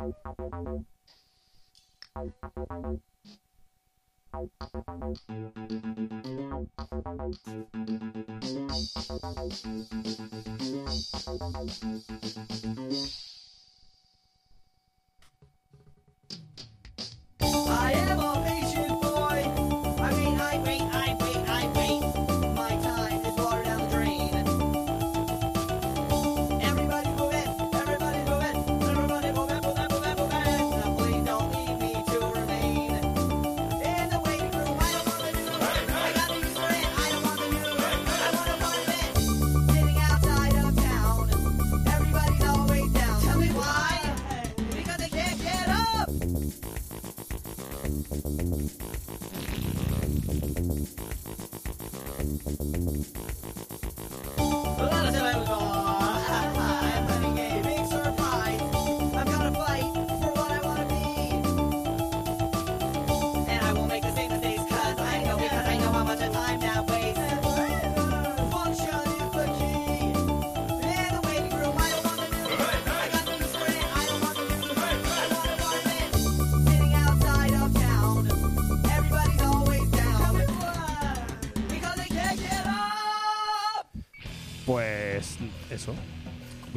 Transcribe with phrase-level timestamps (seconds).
[0.00, 0.10] I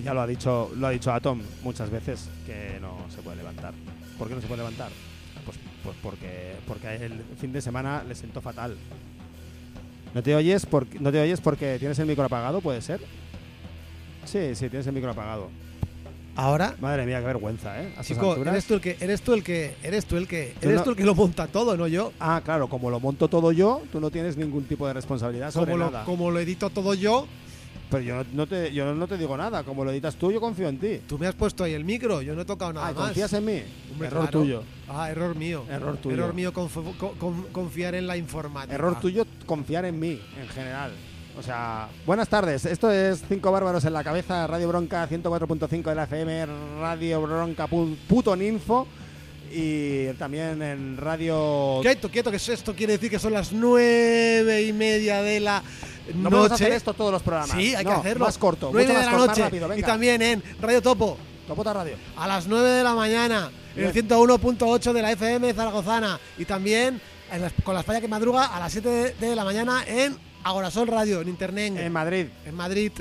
[0.04, 3.74] Ya lo ha dicho, lo ha dicho Atom muchas veces que no se puede levantar.
[4.18, 4.90] ¿Por qué no se puede levantar?
[5.46, 8.76] Pues, pues porque, porque el fin de semana le sentó fatal.
[10.14, 13.02] ¿No te oyes porque no te oyes porque tienes el micro apagado, puede ser?
[14.26, 15.50] Sí, sí, tienes el micro apagado.
[16.36, 17.94] Ahora, Madre mía, qué vergüenza, ¿eh?
[17.96, 20.78] A chico, eres tú el que, eres tú el que, eres tú el que, eres
[20.78, 22.12] no- tú el que lo monta todo, no yo.
[22.20, 25.72] Ah, claro, como lo monto todo yo, tú no tienes ningún tipo de responsabilidad sobre
[25.74, 26.06] Como lo, nada.
[26.06, 27.28] como lo edito todo yo,
[27.94, 29.64] Pero yo no, no te, yo no te digo nada.
[29.64, 31.02] Como lo editas tú, yo confío en ti.
[31.08, 33.06] tú me has puesto ahí el micro, yo no he tocado nada Ah, más.
[33.06, 33.62] ¿confías en mí?
[33.92, 34.40] Hombre, Error claro.
[34.40, 34.64] tuyo.
[34.90, 35.64] Ah, error mío.
[35.70, 36.16] Error tuyo.
[36.16, 38.74] Error mío conf- con- con- confiar en la informática.
[38.76, 40.92] Error tuyo confiar en mí, en general.
[41.38, 42.66] O sea, buenas tardes.
[42.66, 46.46] Esto es Cinco Bárbaros en la Cabeza, Radio Bronca 104.5 de la FM,
[46.80, 48.88] Radio Bronca pu- Puto Ninfo
[49.54, 51.80] y también en Radio...
[51.82, 55.62] Quieto, quieto, que esto quiere decir que son las nueve y media de la
[56.16, 56.56] No noche.
[56.56, 57.56] hacer esto todos los programas.
[57.56, 58.26] Sí, hay No, que hacerlo.
[58.26, 59.30] Más corto, Nueve mucho de más la noche.
[59.42, 59.68] más rápido.
[59.68, 59.80] Venga.
[59.80, 61.96] Y también en Radio Topo, Topota Radio.
[62.18, 64.08] a las 9 de la mañana, en el Bien.
[64.08, 66.20] 101.8 de la FM Zaragozana.
[66.38, 67.00] Y también
[67.32, 70.18] en las- con la España que madruga a las 7 de, de la mañana en
[70.44, 72.92] Agorasol Radio, en Internet, En Madrid en Madrid.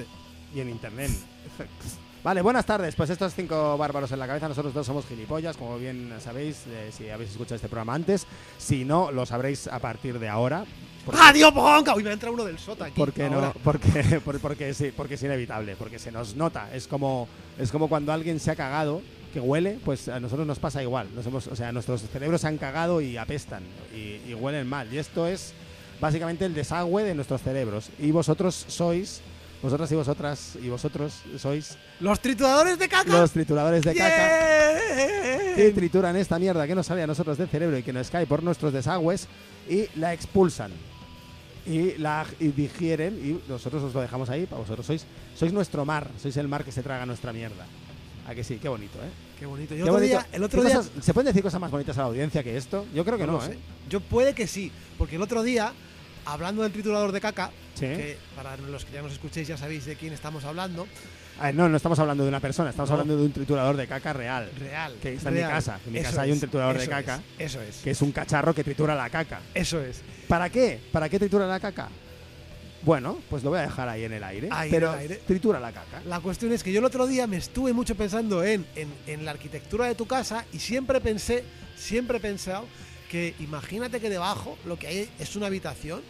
[0.54, 1.10] y en Internet.
[2.22, 2.94] Vale, buenas tardes.
[2.94, 6.90] Pues estos cinco bárbaros en la cabeza, nosotros dos somos gilipollas, como bien sabéis, eh,
[6.96, 8.26] si habéis escuchado este programa antes.
[8.58, 10.64] Si no, lo sabréis a partir de ahora.
[11.04, 11.96] Porque- ¡Radio Bronca!
[11.96, 12.94] Uy, me entra uno del sota aquí.
[12.96, 13.52] porque no ahora.
[13.64, 17.26] porque por- porque sí porque es inevitable porque se nos nota es como
[17.58, 19.02] es como cuando alguien se ha cagado
[19.32, 22.46] que huele pues a nosotros nos pasa igual nos hemos, o sea nuestros cerebros se
[22.46, 25.54] han cagado y apestan y, y huelen mal y esto es
[26.00, 29.22] básicamente el desagüe de nuestros cerebros y vosotros sois
[29.62, 33.12] vosotras y vosotras y vosotros sois Los trituradores de caca.
[33.20, 34.30] los trituradores de caca
[34.96, 35.54] Bien.
[35.56, 38.26] que trituran esta mierda que nos sale a nosotros del cerebro y que nos cae
[38.26, 39.28] por nuestros desagües
[39.68, 40.72] y la expulsan.
[41.64, 45.06] Y la y digieren y nosotros os lo dejamos ahí, para vosotros sois
[45.36, 47.66] sois nuestro mar, sois el mar que se traga nuestra mierda.
[48.26, 48.58] ¿A que sí?
[48.60, 49.10] Qué bonito, ¿eh?
[49.38, 49.74] Qué bonito.
[49.74, 50.08] Y Qué otro bonito.
[50.10, 52.42] día, el otro ¿Qué día cosas- ¿Se pueden decir cosas más bonitas a la audiencia
[52.42, 52.84] que esto?
[52.94, 53.52] Yo creo que no, sé.
[53.52, 53.58] ¿eh?
[53.88, 55.72] Yo puede que sí, porque el otro día,
[56.24, 57.80] hablando del triturador de caca, Sí.
[57.86, 60.86] que para los que ya nos escuchéis ya sabéis de quién estamos hablando,
[61.40, 62.94] Ah, no, no estamos hablando de una persona, estamos No.
[62.96, 64.50] hablando de un triturador de caca real.
[64.60, 64.94] real.
[65.02, 67.20] Que está en mi casa, en mi Eso casa hay un es, triturador de caca.
[67.38, 67.76] es, eso es.
[67.78, 69.40] Que es un cacharro que tritura la caca.
[69.54, 70.02] Eso es.
[70.28, 70.78] ¿Para qué?
[70.92, 71.88] ¿Para qué tritura la caca?
[72.82, 74.48] Bueno, pues lo voy a dejar ahí en el aire.
[74.50, 75.16] Ahí en pero el aire.
[75.26, 76.02] tritura la caca.
[76.04, 79.24] La cuestión es que yo el otro día me estuve mucho pensando en, en, en
[79.24, 81.44] la arquitectura de tu casa y siempre pensé,
[81.76, 82.66] siempre he pensado
[83.12, 86.00] que imagínate que debajo lo que hay es una habitación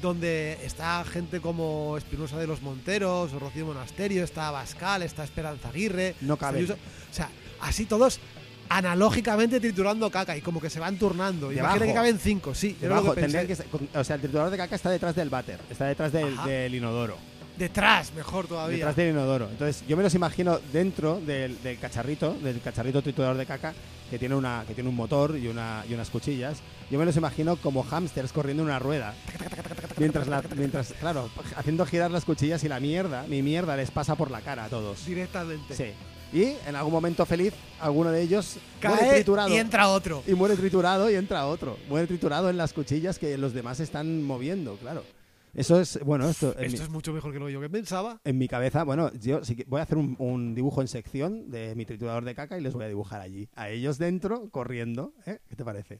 [0.00, 5.70] donde está gente como Espinosa de los Monteros o Rocío Monasterio, está Abascal, está Esperanza
[5.70, 6.14] Aguirre.
[6.20, 6.62] No cabe.
[6.62, 6.76] O
[7.10, 7.28] sea,
[7.60, 8.20] así todos
[8.68, 11.48] analógicamente triturando caca y como que se van turnando.
[11.48, 11.74] Debajo.
[11.74, 12.76] Imagina que caben cinco, sí.
[12.80, 16.12] Debajo, que que o sea, el triturador de caca está detrás del váter, está detrás
[16.12, 17.16] del inodoro.
[17.58, 18.76] Detrás, mejor todavía.
[18.76, 19.48] Detrás del inodoro.
[19.50, 23.74] Entonces, yo me los imagino dentro del, del cacharrito, del cacharrito triturador de caca,
[24.10, 26.58] que tiene una, que tiene un motor y una y unas cuchillas.
[26.90, 29.14] Yo me los imagino como hámsters corriendo en una rueda.
[29.98, 34.14] Mientras la, mientras, claro, haciendo girar las cuchillas y la mierda, mi mierda les pasa
[34.14, 35.04] por la cara a todos.
[35.04, 35.74] Directamente.
[35.74, 35.92] Sí.
[36.32, 39.48] Y en algún momento feliz, alguno de ellos muere Cae triturado.
[39.48, 40.22] y entra otro.
[40.26, 41.76] Y muere triturado y entra otro.
[41.88, 45.02] Muere triturado en las cuchillas que los demás están moviendo, claro.
[45.54, 48.20] Eso es, bueno, esto, Esto mi, es mucho mejor que lo que yo que pensaba.
[48.24, 51.50] en mi cabeza, bueno, yo sí que voy a hacer un, un dibujo en sección
[51.50, 53.48] de mi triturador de caca y les voy a dibujar allí.
[53.56, 55.12] A ellos dentro, corriendo.
[55.26, 55.38] ¿eh?
[55.48, 55.98] ¿Qué te parece?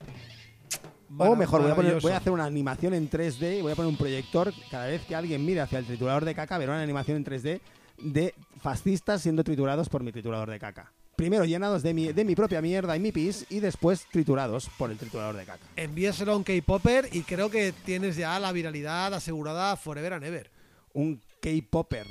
[1.16, 3.74] O mejor, voy a, poner- voy a hacer una animación en 3D y voy a
[3.74, 4.52] poner un proyector.
[4.70, 7.60] Cada vez que alguien mire hacia el triturador de caca, verá una animación en 3D
[8.02, 10.92] de fascistas siendo triturados por mi triturador de caca.
[11.18, 14.92] Primero llenados de mi, de mi propia mierda y mi pis y después triturados por
[14.92, 15.66] el triturador de caca.
[15.74, 20.48] Envíaselo a un K-Popper y creo que tienes ya la viralidad asegurada forever and ever.
[20.92, 22.06] Un K-Popper.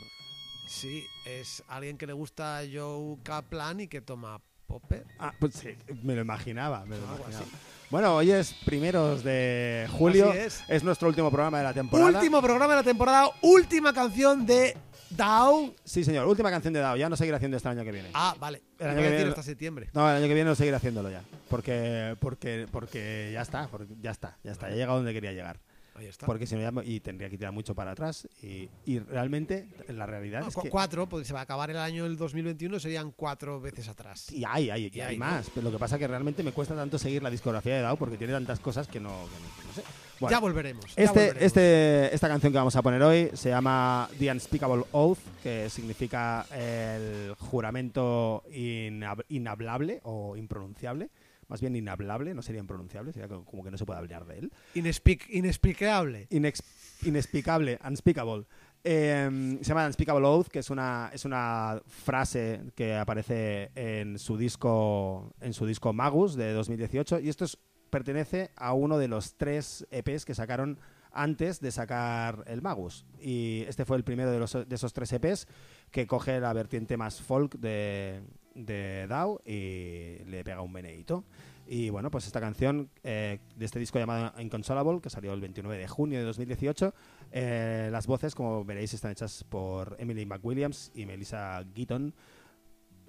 [0.68, 5.06] Sí, es alguien que le gusta Joe Kaplan y que toma Popper.
[5.19, 5.69] Ah, pues sí,
[6.03, 6.86] me lo imaginaba.
[6.86, 7.45] me lo Algo imaginaba.
[7.45, 7.51] así.
[7.89, 10.30] Bueno, hoy es primeros de julio.
[10.31, 10.83] Así es.
[10.83, 12.10] nuestro último programa de la temporada.
[12.19, 14.75] Último programa de la temporada, última canción de
[15.09, 15.74] Down.
[15.83, 16.27] Sí, señor.
[16.27, 16.95] Última canción de Dao.
[16.98, 18.09] Ya no seguiré haciendo este año que viene.
[18.13, 18.62] Ah, vale.
[18.80, 19.89] El año que viene- hasta septiembre.
[19.94, 21.21] No, el año que viene no seguiré haciéndolo ya.
[21.50, 23.68] Porque, porque, porque ya está.
[23.68, 24.38] Porque ya está.
[24.44, 24.68] Ya está.
[24.69, 25.59] Ya he llegado donde quería llegar.
[25.95, 26.27] Ahí está.
[26.27, 28.27] Porque si no ya y tendría que tirar mucho para atrás.
[28.44, 30.69] Y, y realmente, la realidad es cu- que.
[30.69, 34.31] Cuatro, pues se va a acabar el año el 2021, serían cuatro veces atrás.
[34.31, 35.50] Y hay, hay, y hay más.
[35.56, 37.98] Pero lo que pasa es que realmente me cuesta tanto seguir la discografía de Dao
[37.98, 39.81] porque tiene tantas cosas que no, que no, no sé.
[40.19, 40.86] Bueno, ya volveremos.
[40.96, 41.44] ya Este, volveremos.
[41.44, 46.46] este, esta canción que vamos a poner hoy se llama The Unspeakable Oath, que significa
[46.56, 51.10] el juramento inhab- inhablable o impronunciable.
[51.50, 54.52] Más bien inhablable, no sería impronunciable, sería como que no se puede hablar de él.
[54.75, 56.28] Inespeak- inexplicable.
[56.30, 56.63] Inex-
[57.06, 58.46] inexplicable, unspeakable.
[58.84, 64.38] Eh, se llama Unspeakable Oath, que es una, es una frase que aparece en su
[64.38, 67.58] disco en su disco Magus de 2018 y esto es-
[67.89, 70.80] pertenece a uno de los tres EPs que sacaron
[71.12, 75.12] antes de sacar el Magus y este fue el primero de, los, de esos tres
[75.13, 75.48] EPs
[75.92, 78.22] que coge la vertiente más folk de,
[78.54, 81.24] de DAO y le pega un meneíto.
[81.69, 85.78] Y bueno, pues esta canción eh, de este disco llamado Inconsolable, que salió el 29
[85.78, 86.94] de junio de 2018,
[87.34, 91.66] eh, las voces, como veréis, están hechas por Emily McWilliams y Melissa.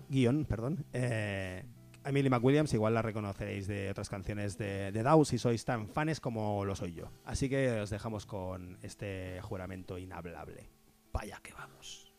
[0.08, 0.84] Guion, perdón.
[0.92, 1.64] Eh,
[2.08, 6.20] Emily McWilliams igual la reconoceréis de otras canciones de, de DAO si sois tan fans
[6.20, 7.10] como lo soy yo.
[7.24, 10.70] Así que os dejamos con este juramento inhablable.
[11.12, 12.12] Vaya que vamos.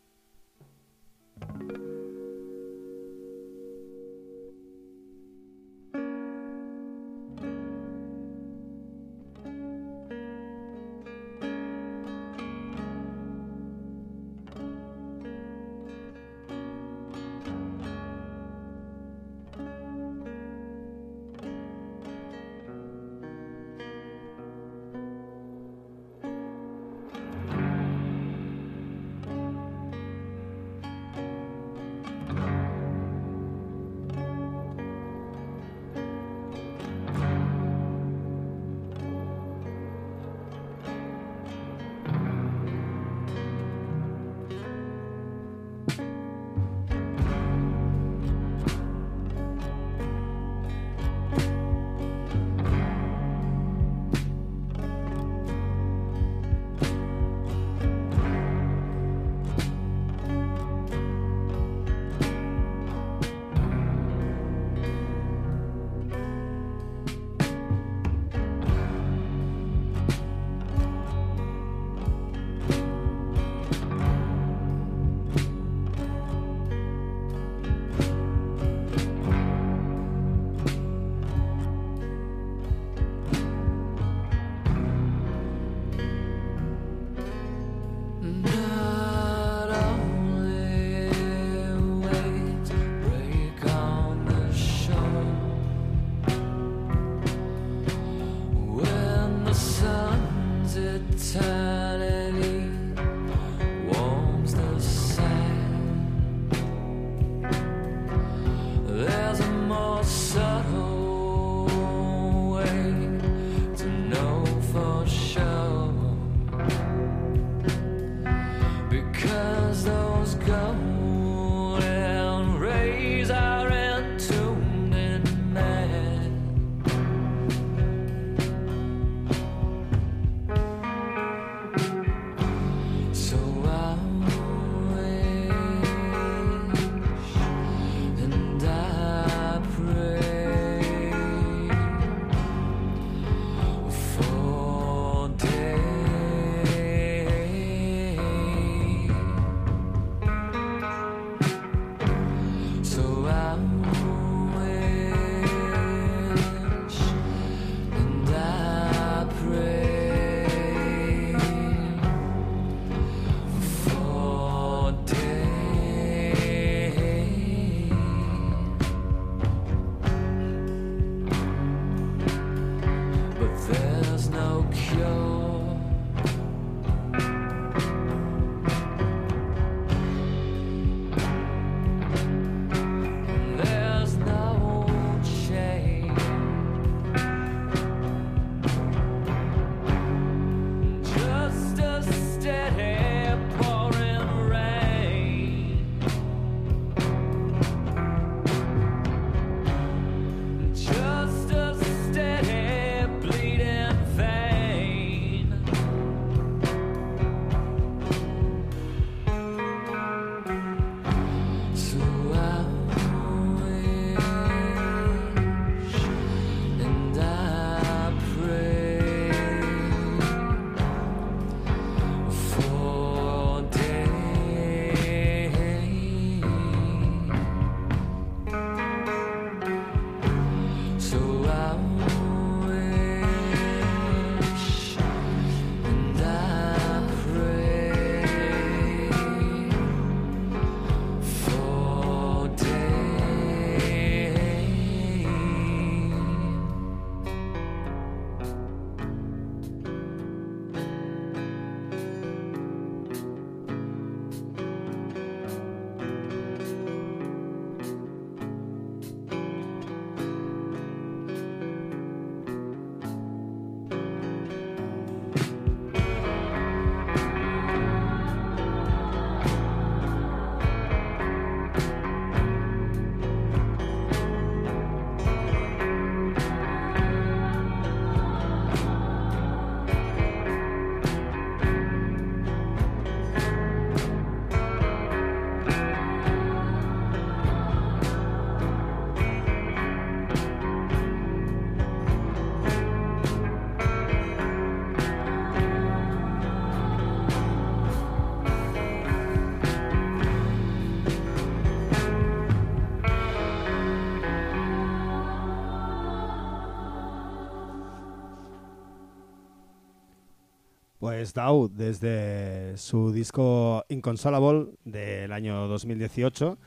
[311.19, 316.57] Pues Dau, desde su disco Inconsolable del año 2018,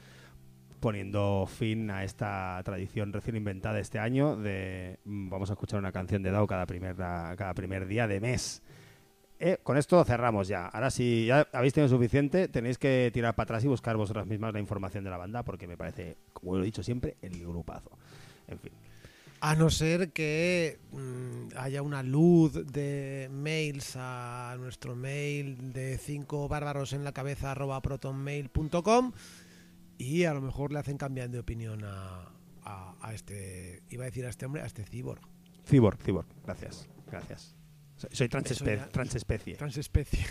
[0.78, 5.90] poniendo fin a esta tradición recién inventada este año de mm, vamos a escuchar una
[5.90, 8.62] canción de Dau cada primer, cada primer día de mes.
[9.38, 10.66] Eh, con esto cerramos ya.
[10.66, 14.52] Ahora si ya habéis tenido suficiente, tenéis que tirar para atrás y buscar vosotras mismas
[14.52, 17.96] la información de la banda, porque me parece, como lo he dicho siempre, el grupazo.
[18.48, 18.72] En fin.
[19.44, 26.46] A no ser que mm, haya una luz de mails a nuestro mail de cinco
[26.46, 29.12] bárbaros en la cabeza arroba protonmail.com
[29.98, 32.30] y a lo mejor le hacen cambiar de opinión a,
[32.62, 35.20] a- a este, iba a decir a este hombre, a este cyborg,
[35.66, 36.88] Cyborg, Cyborg, gracias.
[37.10, 37.56] Gracias.
[37.96, 39.56] Soy, soy transespe- transespecie.
[39.56, 40.24] transespecie.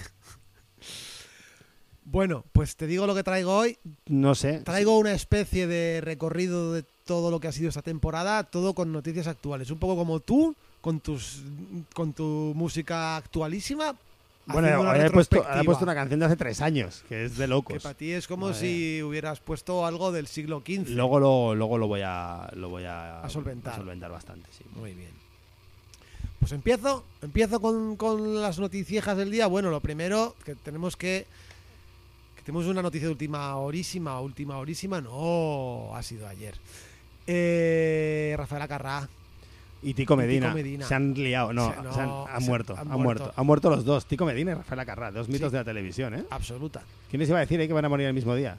[2.04, 3.78] Bueno, pues te digo lo que traigo hoy.
[4.08, 4.60] No sé.
[4.60, 8.92] Traigo una especie de recorrido de todo lo que ha sido esta temporada, todo con
[8.92, 9.70] noticias actuales.
[9.72, 11.44] Un poco como tú, con tus
[11.94, 13.96] con tu música actualísima.
[14.48, 17.26] Bueno, ahora he, puesto, ahora he retrospectiva, puesto una canción de hace tres años, que
[17.26, 17.84] es de Que locos.
[17.84, 20.90] para ti es como Madre si hubieras puesto algo del siglo XV.
[20.90, 23.74] Luego lo, luego lo voy a lo voy a, A solventar.
[23.74, 24.64] a solventar bastante, sí.
[24.76, 25.12] Muy bien.
[26.40, 29.46] Pues empiezo, empiezo con, con las noticiejas del día.
[29.46, 31.28] Bueno, lo primero que tenemos que,
[32.42, 36.56] que tenemos una noticia de última horísima, última horísima, no, ha sido ayer.
[37.28, 39.08] Eh, Rafael Acarrá,
[39.84, 40.88] Y Tico Medina, Tico Medina.
[40.88, 43.24] se han liado, no, Se- no, se han, han se- muerto, han han, muerto.
[43.26, 43.34] muerto.
[43.40, 45.54] han muerto los dos, Tico Medina y Rafael Acarrá, dos mitos Sí.
[45.54, 46.24] de la televisión, ¿eh?
[46.32, 46.82] absoluta.
[47.10, 48.58] ¿Quién les iba a decir eh, que van a morir el mismo día?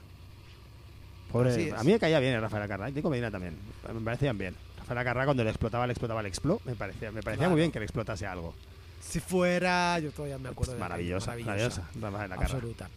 [1.31, 3.55] Pobre, a mí me caía bien el Rafael Acarrá y Tico Medina también,
[3.93, 4.55] me parecían bien.
[4.79, 7.51] Rafael Acarrá cuando le explotaba, le explotaba el explo, me parecía, me parecía Claro.
[7.51, 8.53] muy bien que le explotase algo.
[9.01, 12.45] Si fuera, yo todavía me acuerdo de maravillosa, maravillosa, Rafael Acarrá.
[12.53, 12.89] absoluta.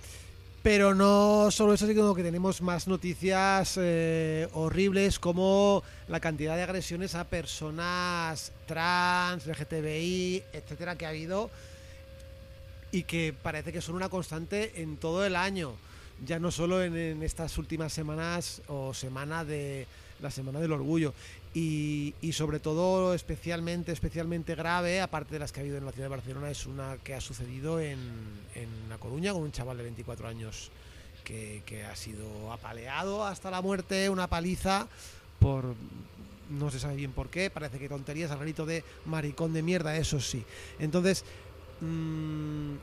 [0.66, 6.64] Pero no solo eso, sino que tenemos más noticias eh, horribles como la cantidad de
[6.64, 11.50] agresiones a personas trans, LGTBI, etcétera, que ha habido
[12.90, 15.76] y que parece que son una constante en todo el año,
[16.24, 19.86] ya no solo en, en estas últimas semanas o semana de
[20.20, 21.14] la semana del orgullo
[21.58, 26.10] y, sobre todo especialmente especialmente grave aparte de las que ha habido en la ciudad
[26.10, 27.98] de Barcelona es una que ha sucedido en,
[28.54, 30.70] en La Coruña con un chaval de 24 años
[31.24, 34.86] que, que ha sido apaleado hasta la muerte una paliza
[35.38, 35.74] por
[36.50, 39.96] no se sabe bien por qué parece que tonterías al grito de maricón de mierda
[39.96, 40.44] eso sí.
[40.78, 41.24] Entonces
[41.80, 42.74] mm,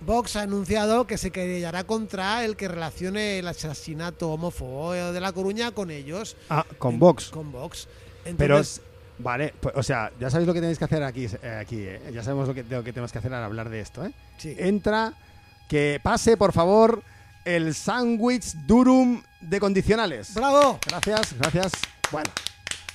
[0.00, 5.32] Vox ha anunciado que se querellará contra el que relacione el asesinato homófobo de La
[5.32, 7.28] Coruña con ellos Ah, con Vox.
[7.30, 7.88] Con Vox.
[8.36, 8.82] Pero Entonces,
[9.18, 12.00] Vale, pues, o sea, ya sabéis lo que tenéis que hacer aquí, eh, aquí eh.
[12.12, 14.04] ya sabemos lo que, lo que tenemos que hacer al hablar de esto.
[14.04, 14.12] ¿eh?
[14.38, 14.54] Sí.
[14.56, 15.12] Entra,
[15.68, 17.02] que pase, por favor,
[17.44, 20.34] el sándwich durum de condicionales.
[20.34, 20.78] ¡Bravo!
[20.86, 21.72] Gracias, gracias.
[22.12, 22.30] Bueno,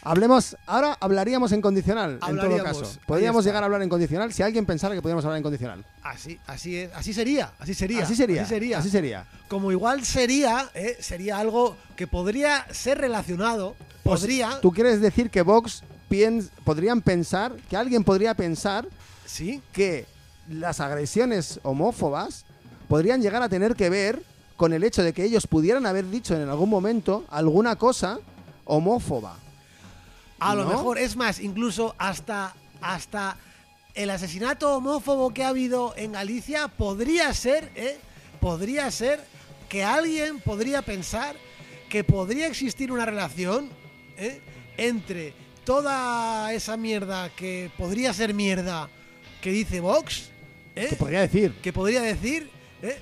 [0.04, 2.92] hablemos, ahora hablaríamos en condicional, en todo caso.
[3.06, 5.86] Podríamos llegar a hablar en condicional si alguien pensara que podíamos hablar en condicional.
[6.02, 8.04] Así, así es, así sería, así sería.
[8.04, 8.78] así sería, Así sería.
[8.80, 9.26] así sería.
[9.48, 15.30] Como igual sería, eh, sería algo que podría ser relacionado, Pues, podría, ¿Tú quieres decir
[15.30, 18.86] que Vox piens- podrían pensar, que alguien podría pensar
[19.26, 20.06] sí, que
[20.50, 22.46] las agresiones homófobas
[22.90, 24.22] podrían llegar a tener que ver
[24.58, 28.20] con el hecho de que ellos pudieran haber dicho en algún momento alguna cosa
[28.66, 29.38] homófoba.
[30.52, 33.38] A lo mejor es más, incluso hasta hasta
[33.94, 37.98] el asesinato homófobo que ha habido en Galicia podría ser, eh,
[38.42, 39.24] podría ser
[39.70, 41.36] que alguien podría pensar
[41.90, 43.70] que podría existir una relación
[44.18, 44.42] eh,
[44.78, 45.34] entre
[45.64, 48.90] toda esa mierda que podría ser mierda
[49.42, 50.30] que dice Vox,
[50.76, 51.54] eh, Que podría decir.
[51.62, 52.50] que podría decir,
[52.82, 53.00] ¿eh?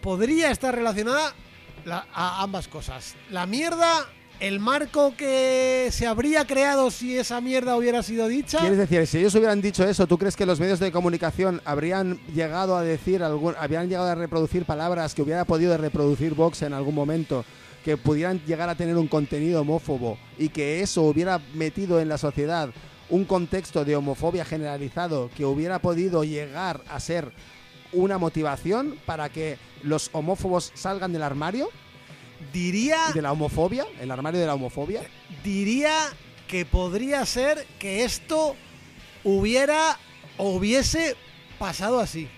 [0.00, 1.34] podría estar relacionada
[1.84, 3.14] la- a ambas cosas.
[3.30, 4.06] La mierda,
[4.44, 8.58] el marco que se habría creado si esa mierda hubiera sido dicha.
[8.58, 12.18] ¿Quieres decir, si ellos hubieran dicho eso, ¿tú crees que los medios de comunicación habrían
[12.34, 16.74] llegado a decir algún, habrían llegado a reproducir palabras que hubiera podido reproducir Vox en
[16.74, 17.42] algún momento,
[17.86, 22.18] que pudieran llegar a tener un contenido homófobo y que eso hubiera metido en la
[22.18, 22.68] sociedad
[23.08, 27.32] un contexto de homofobia generalizado que hubiera podido llegar a ser
[27.94, 31.70] una motivación para que los homófobos salgan del armario,
[32.52, 35.02] Diría, de la homofobia, el armario de la homofobia?
[35.42, 35.96] diría
[36.46, 38.54] que podría ser que esto
[39.24, 39.98] hubiera
[40.36, 41.16] o hubiese
[41.58, 42.28] pasado así.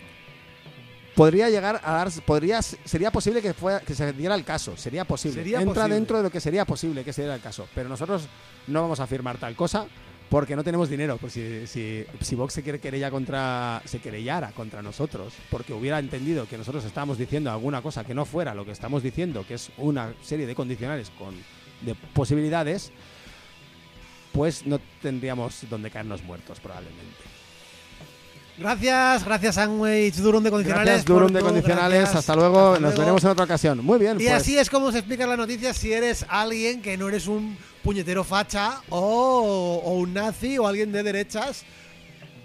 [1.14, 5.04] podría llegar a dar podría sería posible que fuera, que se diera el caso sería
[5.06, 5.94] posible Sería entra posible.
[5.94, 8.28] dentro de lo que sería posible que se diera el caso pero nosotros
[8.66, 9.86] no vamos a afirmar tal cosa
[10.28, 15.32] porque no tenemos dinero pues si, si, Vox se querella contra se querellara contra nosotros
[15.50, 19.02] porque hubiera entendido que nosotros estábamos diciendo alguna cosa que no fuera lo que estamos
[19.02, 21.34] diciendo que es una serie de condicionales con
[21.82, 22.92] de posibilidades
[24.32, 27.36] pues no tendríamos donde caernos muertos probablemente
[28.58, 30.86] Gracias, gracias Sandwich Durum de Condicionales.
[30.86, 31.98] Gracias, Durum de Condicionales.
[32.00, 32.18] gracias.
[32.20, 32.72] Hasta luego.
[32.72, 33.84] Hasta Nos veremos en otra ocasión.
[33.84, 34.16] Muy bien.
[34.18, 37.26] Y pues, así es como se explican las noticias si eres alguien que no eres
[37.26, 41.64] un puñetero facha o, o un nazi o alguien de derechas.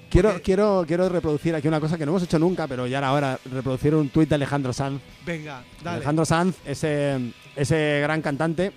[0.10, 3.14] quiero, quiero, quiero reproducir aquí una cosa que no hemos hecho nunca, pero ya era
[3.14, 3.40] hora.
[3.50, 5.02] Reproducir un tuit de Alejandro Sanz.
[5.26, 5.96] Venga, dale.
[5.98, 8.74] Alejandro Sanz, ese, ese gran cantante.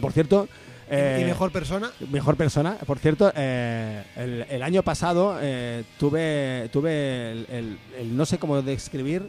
[0.00, 0.48] Por cierto.
[0.88, 1.90] Y- eh, y mejor persona.
[2.10, 2.76] Mejor persona.
[2.86, 8.38] Por cierto, eh, el, el año pasado eh, tuve, tuve el, el- el no sé
[8.38, 9.28] cómo describir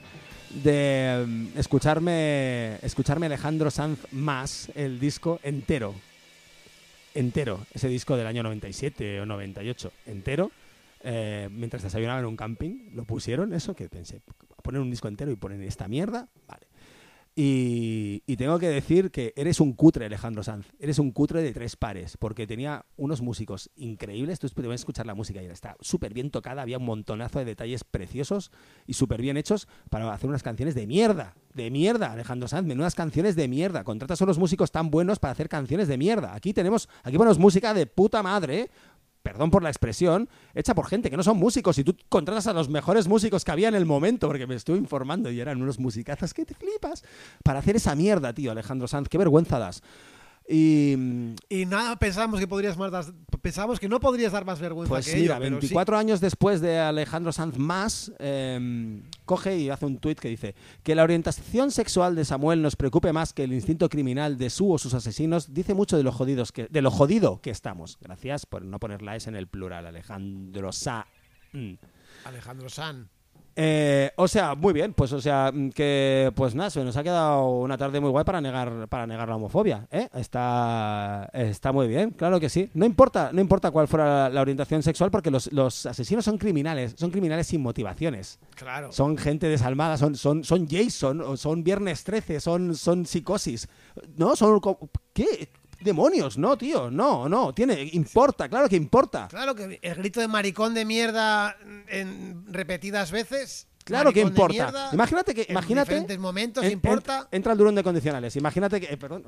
[0.50, 5.94] de mm, escucharme, escucharme Alejandro Sanz más el disco entero.
[7.16, 7.66] Entero.
[7.74, 9.92] Ese disco del año 97 o 98.
[10.06, 10.52] Entero.
[11.04, 14.20] mientras desayunaba en un camping, lo pusieron, eso que pensé,
[14.62, 16.68] poner un disco entero y poner esta mierda, vale.
[17.40, 20.66] Y, tengo que decir que eres un cutre, Alejandro Sanz.
[20.80, 24.40] Eres un cutre de tres pares, porque tenía unos músicos increíbles.
[24.40, 26.64] Tú puedes escuchar la música y está súper bien tocada.
[26.64, 28.52] Había un montonazo de detalles preciosos
[28.88, 31.36] y súper bien hechos para hacer unas canciones de mierda.
[31.54, 32.66] De mierda, Alejandro Sanz.
[32.66, 33.84] Menudas canciones de mierda.
[33.84, 36.34] Contratas a unos músicos tan buenos para hacer canciones de mierda.
[36.34, 38.62] Aquí tenemos, aquí ponemos música de puta madre.
[38.62, 38.72] ¿eh?
[39.28, 42.54] Perdón por la expresión, hecha por gente que no son músicos y tú contratas a
[42.54, 45.80] los mejores músicos que había en el momento, porque me estuve informando y eran unos
[45.80, 47.04] musicazos que te flipas,
[47.44, 49.84] para hacer esa mierda, tío, Alejandro Sanz, qué vergüenza das.
[50.48, 54.90] Y mm, Y nada, pensábamos que podrías más pensábamos que no podrías dar más vergüenza
[54.90, 55.68] pues que mira, ello, pero sí.
[55.68, 60.56] 24 años después de Alejandro Sanz más, eh, coge y hace un tuit que dice
[60.84, 64.72] que la orientación sexual de Samuel nos preocupe más que el instinto criminal de su
[64.72, 67.98] o sus asesinos, dice mucho de lo jodidos que, de lo jodido que estamos.
[68.02, 71.08] Gracias por no poner la S en el plural, Alejandro Sanz.
[72.26, 73.10] Alejandro San.
[73.60, 77.02] Eh, o sea, muy bien, pues o sea, mm, que pues nada, se nos ha
[77.02, 80.08] quedado una tarde muy guay para negar para negar la homofobia, ¿eh?
[80.14, 82.70] Está está muy bien, claro que sí.
[82.76, 86.94] No importa, no importa cuál fuera la orientación sexual porque los, los asesinos son criminales,
[86.98, 88.38] son criminales sin motivaciones.
[88.54, 88.92] Claro.
[88.92, 93.68] Son gente desalmada, son son son Jason, son Viernes 13, son son psicosis.
[94.18, 94.62] No, son
[95.14, 95.50] ¿qué?
[95.82, 99.28] Demonios, no, tío, no, no, tiene importa, claro que importa.
[99.30, 101.56] Claro que el grito de maricón de mierda
[101.88, 103.68] en repetidas veces.
[103.84, 104.52] Claro que importa.
[104.66, 107.28] mierda, imagínate que en imagínate diferentes momentos En- importa.
[107.32, 108.36] en- entra el durón de condicionales.
[108.36, 108.94] Imagínate que.
[108.94, 109.24] eh, perdón.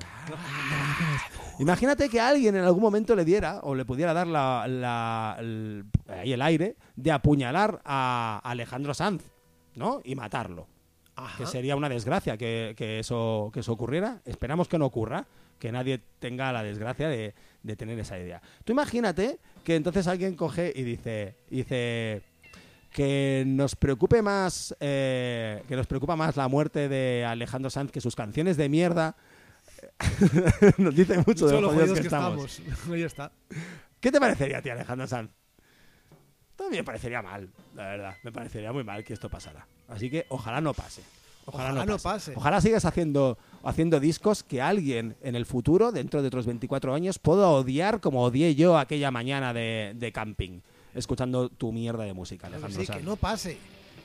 [1.60, 5.86] Imagínate que alguien en algún momento le diera o le pudiera dar la, la- el,
[6.08, 9.24] ahí el aire de apuñalar a Alejandro Sanz,
[9.76, 10.02] ¿no?
[10.04, 10.68] Y matarlo.
[11.16, 11.38] Ajá.
[11.38, 14.22] Que sería una desgracia que, que eso, que eso ocurriera.
[14.26, 15.26] Esperamos que no ocurra.
[15.60, 18.42] Que nadie tenga la desgracia de, de tener esa idea.
[18.64, 22.24] Tú imagínate que entonces alguien coge y dice, dice
[22.92, 28.02] que nos preocupe más, eh, que nos preocupa más la muerte de Alejandro Sanz que
[28.02, 29.16] sus canciones de mierda.
[30.78, 32.60] nos dice mucho de Son lo los jodidos que, que estamos.
[32.60, 32.90] estamos.
[32.92, 33.32] Ahí está.
[34.00, 35.32] ¿Qué te parecería a ti, Alejandro Sanz?
[36.56, 38.16] También me parecería mal, la verdad.
[38.24, 39.66] Me parecería muy mal que esto pasara.
[39.88, 41.02] Así que ojalá no pase.
[41.46, 42.34] Ojalá, Ojalá no, pase.
[42.36, 47.20] Ojalá sigas haciendo, haciendo discos que alguien en el futuro, dentro de otros 24 años,
[47.20, 50.60] pueda odiar como odié yo aquella mañana de, de camping,
[50.94, 53.00] escuchando tu mierda de música, Alejandro sí, Sanz.
[53.00, 53.58] que no pase.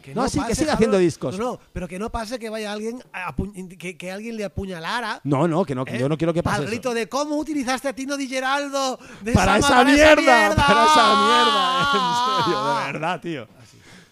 [0.03, 1.39] Que No, sí, que siga haciendo discos.
[1.39, 3.35] No, no, pero que no pase que vaya alguien a
[3.79, 5.19] que, que alguien le apuñalara.
[5.25, 5.99] No, no, que no, que ¿eh?
[5.99, 6.71] yo no quiero que pase Al eso.
[6.71, 10.57] grito de cómo utilizaste a Tino Di Geraldo de para esa mierda, mierda.
[10.57, 13.49] para esa mierda, en serio, de verdad, tío.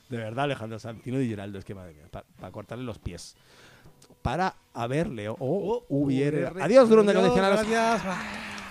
[0.09, 3.35] De verdad, Alejandro Santino y Geraldo, es que madre mía, para cortarle los pies.
[4.22, 6.46] Para haberle o hubiere.
[6.46, 6.62] UR.
[6.62, 7.35] Adiós, Durum de Adiós.
[7.35, 8.02] Gracias.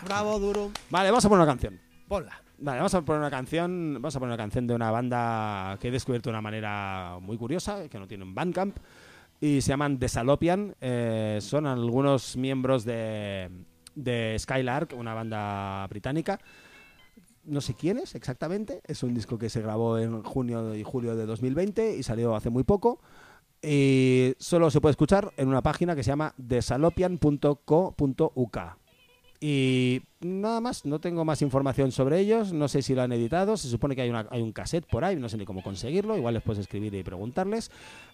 [0.06, 0.72] Bravo, Durum.
[0.90, 1.80] Vale, vamos a poner una canción.
[2.08, 2.42] Ponla.
[2.58, 3.94] Vale, vamos a poner una canción.
[3.96, 7.38] Vamos a poner una canción de una banda que he descubierto de una manera muy
[7.38, 8.78] curiosa, que no tiene un bandcamp.
[9.40, 10.76] Y se llaman The Salopian.
[10.80, 13.50] Eh, son algunos miembros de,
[13.96, 16.40] de Skylark, una banda británica.
[17.44, 18.82] No sé quién es exactamente.
[18.86, 22.52] Es un disco que se grabó en junio y julio de 2020 y salió hace
[22.52, 23.00] muy poco.
[23.62, 28.58] Y solo se puede escuchar en una página que se llama thesalopian.co.uk.
[29.44, 33.58] Y nada más, no tengo más información sobre ellos, no sé si lo han editado,
[33.58, 36.16] se supone que hay, una, hay un cassette por ahí, no sé ni cómo conseguirlo,
[36.16, 37.72] igual les puedes escribir y preguntarles.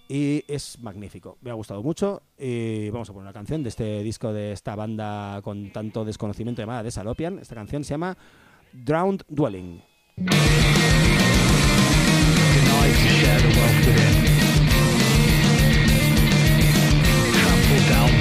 [0.07, 4.03] Y es magnífico, me ha gustado mucho y vamos a poner una canción de este
[4.03, 7.39] disco de esta banda con tanto desconocimiento llamada de Salopian.
[7.39, 8.17] Esta canción se llama
[8.71, 9.81] Drowned Dwelling.
[17.87, 18.16] Down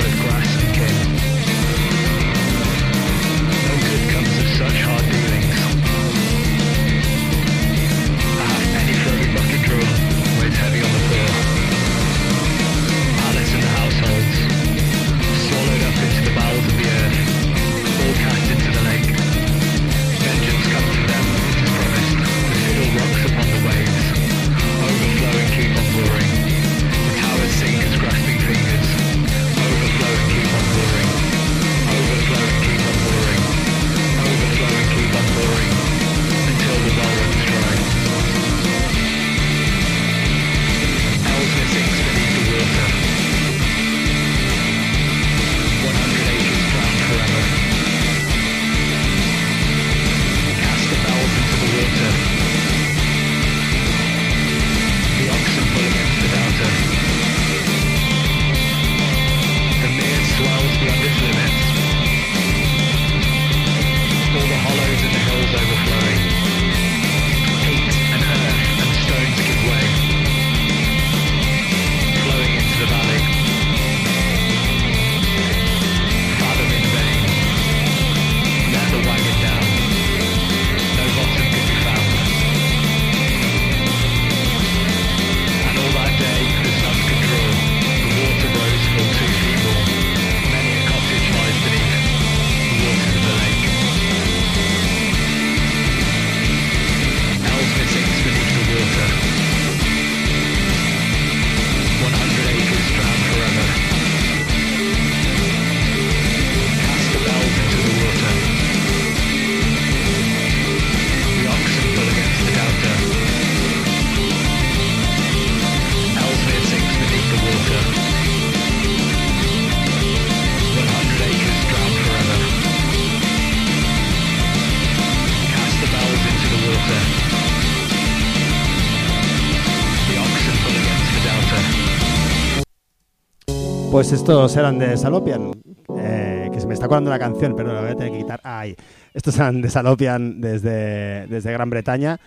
[134.08, 135.50] Pues estos eran de Salopian.
[135.98, 138.40] eh, que se me está colando la canción, pero la voy a tener que quitar.
[138.44, 138.76] Ay,
[139.12, 142.20] estos eran de Salopian desde, desde Gran Bretaña.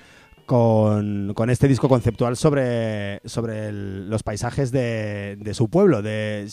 [0.45, 6.49] Con, con este disco conceptual sobre, sobre el- los paisajes de, de su pueblo, de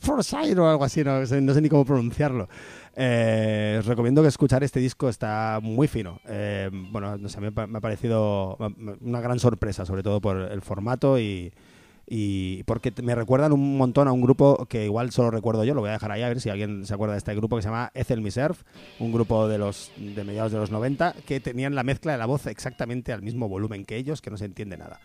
[0.00, 2.48] Forsyth o algo así, no, no sé ni cómo pronunciarlo.
[2.94, 6.20] Eh, os recomiendo que escuchar este disco, está muy fino.
[6.28, 8.56] Eh, bueno, no sé, me, me ha parecido
[9.00, 11.50] una gran sorpresa, sobre todo por el formato y,
[12.06, 15.80] y porque me recuerdan un montón a un grupo que igual solo recuerdo yo, lo
[15.80, 17.68] voy a dejar ahí a ver si alguien se acuerda de este grupo que se
[17.68, 18.56] llama Ethel Miserve,
[18.98, 22.26] un grupo de los de mediados de los 90 que tenían la mezcla de la
[22.26, 25.00] voz exactamente al mismo volumen que ellos, que no se entiende nada.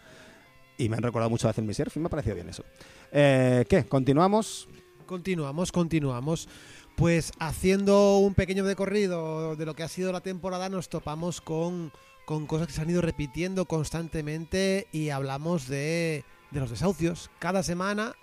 [0.78, 2.64] Y me han recordado mucho a Ethel Miserve y me ha parecido bien eso.
[3.12, 3.86] Eh, ¿Qué?
[3.86, 4.68] ¿Continuamos?
[5.06, 6.50] Continuamos, continuamos.
[6.96, 11.92] Pues haciendo un pequeño recorrido de lo que ha sido la temporada, nos topamos con,
[12.26, 16.24] con cosas que se han ido repitiendo constantemente y hablamos de,
[16.56, 17.30] de los desahucios.
[17.38, 18.16] Cada semana,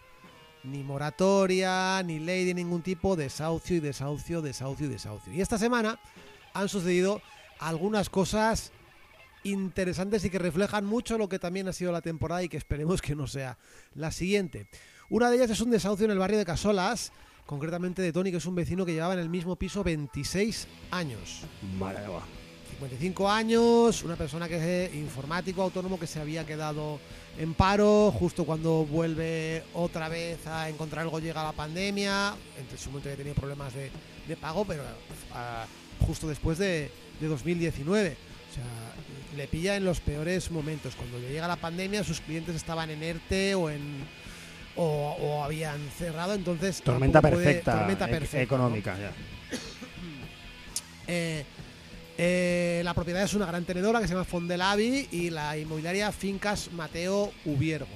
[0.65, 5.33] ni moratoria, ni ley de ningún tipo, desahucio y desahucio, desahucio y desahucio.
[5.33, 6.01] Y esta semana
[6.55, 7.21] han sucedido
[7.61, 8.73] algunas cosas
[9.45, 13.03] interesantes y que reflejan mucho lo que también ha sido la temporada y que esperemos
[13.03, 13.59] que no sea
[13.95, 14.67] la siguiente.
[15.11, 17.13] Una de ellas es un desahucio en el barrio de Casolas,
[17.45, 21.43] concretamente de Tony, que es un vecino que llevaba en el mismo piso 26 años.
[22.89, 26.99] 55 años, una persona que es informático autónomo que se había quedado
[27.39, 32.91] en paro justo cuando vuelve otra vez a encontrar algo llega la pandemia, entre su
[32.91, 33.91] momento ya tenía problemas de,
[34.27, 34.83] de pago, pero
[35.33, 35.65] ah,
[36.01, 36.91] justo después de,
[37.21, 38.17] de 2019.
[38.51, 38.65] O sea,
[39.37, 40.95] le pilla en los peores momentos.
[40.97, 43.81] Cuando le llega la pandemia, sus clientes estaban en ERTE o en
[44.75, 48.43] o, o habían cerrado, entonces Tormenta puede- perfecta, tormenta e- perfecta, ¿no?
[48.43, 48.99] económica.
[48.99, 49.13] ya.
[51.07, 51.45] Eh,
[52.19, 56.71] eh, la propiedad es una gran tenedora que se llama Fondelavi y la inmobiliaria Fincas
[56.73, 57.89] Mateo Ubiergo.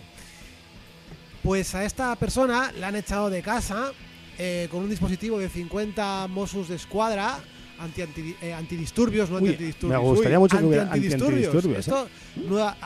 [1.42, 3.92] Pues a esta persona la han echado de casa
[4.38, 7.38] eh, con un dispositivo de 50 Mossos de escuadra
[7.78, 10.02] anti, anti- eh, antidisturbios, no Uy, antidisturbios.
[10.02, 11.54] me gustaría mucho que hubiera anti-antidisturbios.
[11.54, 12.76] anti-antidisturbios, Esto, nueva,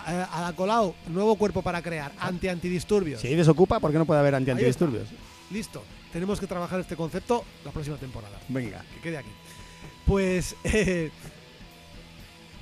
[1.09, 3.21] nuevo cuerpo para crear, anti-antidisturbios.
[3.21, 5.09] Si hay desocupa, ¿por qué no puede haber anti-antidisturbios?
[5.53, 8.85] Listo, tenemos que trabajar este concepto la próxima temporada Venga.
[8.97, 9.31] que quede aquí.
[10.07, 11.11] Pues eh,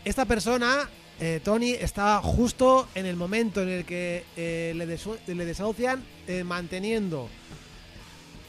[0.04, 0.88] esta persona,
[1.20, 6.04] eh, Tony, estaba justo en el momento en el que eh, le, desahucian
[6.44, 7.28] manteniendo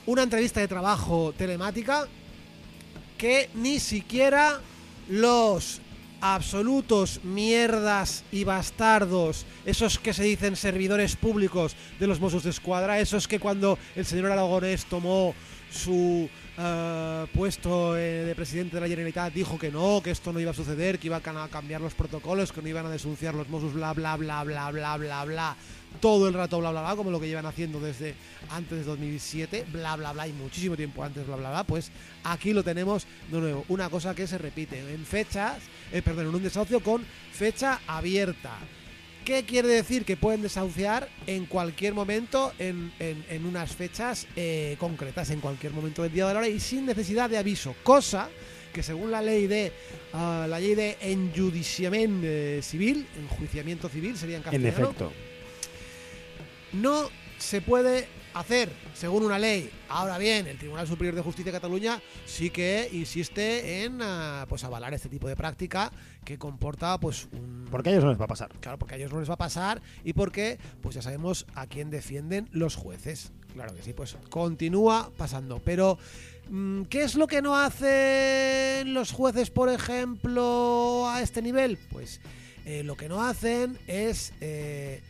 [0.05, 2.07] una entrevista de trabajo telemática
[3.17, 4.59] que ni siquiera
[5.07, 5.81] los
[6.21, 12.99] absolutos mierdas y bastardos, esos que se dicen servidores públicos de los Mossos de Escuadra,
[12.99, 15.33] esos que cuando el señor Aragonés tomó
[15.71, 16.29] su
[16.61, 20.51] eh, puesto eh, de presidente de la Generalitat dijo que no, que esto no iba
[20.51, 23.73] a suceder, que iban a cambiar los protocolos, que no iban a denunciar los Mossos,
[23.73, 25.55] bla, bla, bla, bla, bla, bla, bla,
[26.01, 28.13] todo el rato, bla, bla, bla, como lo que llevan haciendo desde
[28.49, 31.91] antes de 2007, bla, bla, bla, y muchísimo tiempo antes, bla, bla, bla, pues
[32.25, 35.59] aquí lo tenemos de nuevo, una cosa que se repite en fechas,
[35.93, 38.57] eh, perdón, en un desahucio con fecha abierta.
[39.29, 40.05] ¿Qué quiere decir?
[40.05, 45.71] Que pueden desahuciar en cualquier momento, en, en- en unas fechas eh, concretas, en cualquier
[45.71, 47.75] momento del día de la hora y sin necesidad de aviso.
[47.83, 48.27] Cosa
[48.73, 49.71] que según la ley de
[50.13, 55.13] ah, la ley de enjudiciamiento eh, civil, enjuiciamiento civil sería en En castellano, efecto.
[56.73, 58.07] no se puede
[58.39, 59.69] hacer según una ley.
[59.89, 64.63] Ahora bien, el Tribunal Superior de Justicia de Cataluña sí que insiste en ah, pues
[64.63, 65.91] avalar este tipo de práctica
[66.23, 68.49] que comporta pues un Porque a ellos no les va a pasar.
[68.59, 71.67] Claro, porque a ellos no les va a pasar y porque, pues ya sabemos a
[71.67, 73.31] quién defienden los jueces.
[73.53, 75.59] Claro que sí, pues continúa pasando.
[75.63, 75.97] Pero,
[76.49, 81.77] mm, ¿qué es lo que no hacen los jueces, por ejemplo, a este nivel?
[81.91, 82.21] Pues
[82.65, 85.01] eh, lo que no hacen es eh,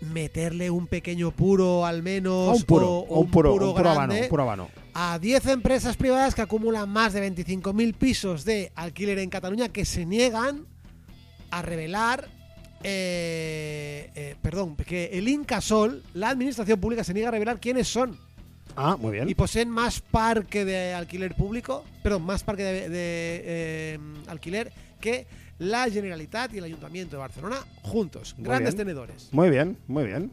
[0.00, 3.58] meterle un pequeño puro al menos O un puro, o- o o un puro, un
[3.58, 4.68] puro habano, grande un puro habano.
[4.94, 9.84] a 10 empresas privadas que acumulan más de 25.000 pisos de alquiler en Cataluña que
[9.84, 10.66] se niegan
[11.50, 12.28] a revelar,
[12.82, 18.18] eh, eh, perdón, que el Incasol, la administración pública, se niega a revelar quiénes son
[18.76, 19.28] Ah, muy bien.
[19.28, 25.26] y poseen más parque de alquiler público, perdón, más parque de, de, eh, alquiler que
[25.58, 28.86] la Generalitat y el Ayuntamiento de Barcelona juntos, Muy grandes bien.
[28.86, 29.28] tenedores.
[29.32, 30.30] Muy bien, muy bien.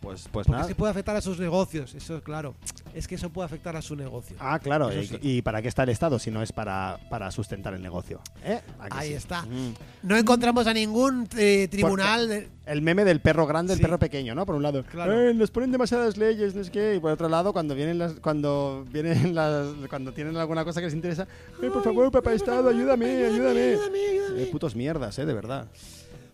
[0.00, 0.64] Pues, pues Porque nada.
[0.68, 2.54] se puede afectar a sus negocios, eso claro.
[2.94, 4.36] Es que eso puede afectar a su negocio.
[4.38, 4.92] Ah, claro.
[4.92, 5.18] Y, sí.
[5.20, 8.20] y para qué está el Estado si no es para, para sustentar el negocio?
[8.44, 8.60] ¿Eh?
[8.78, 9.14] ¿A que Ahí sí?
[9.14, 9.42] está.
[9.42, 9.74] Mm.
[10.04, 12.28] No encontramos a ningún eh, tribunal.
[12.28, 13.82] de- El meme del perro grande, el Sí.
[13.84, 14.46] perro pequeño, ¿no?
[14.46, 15.20] Por un lado, Claro.
[15.28, 16.94] "Eh, nos ponen demasiadas leyes, no sé qué.
[16.96, 20.86] Y por otro lado, cuando vienen las, cuando vienen las, cuando tienen alguna cosa que
[20.86, 21.26] les interesa,
[21.62, 23.74] "Eh, por favor, papá Estado, ayúdame, ayúdame.
[23.74, 25.66] Eh, putos mierdas, eh, de verdad.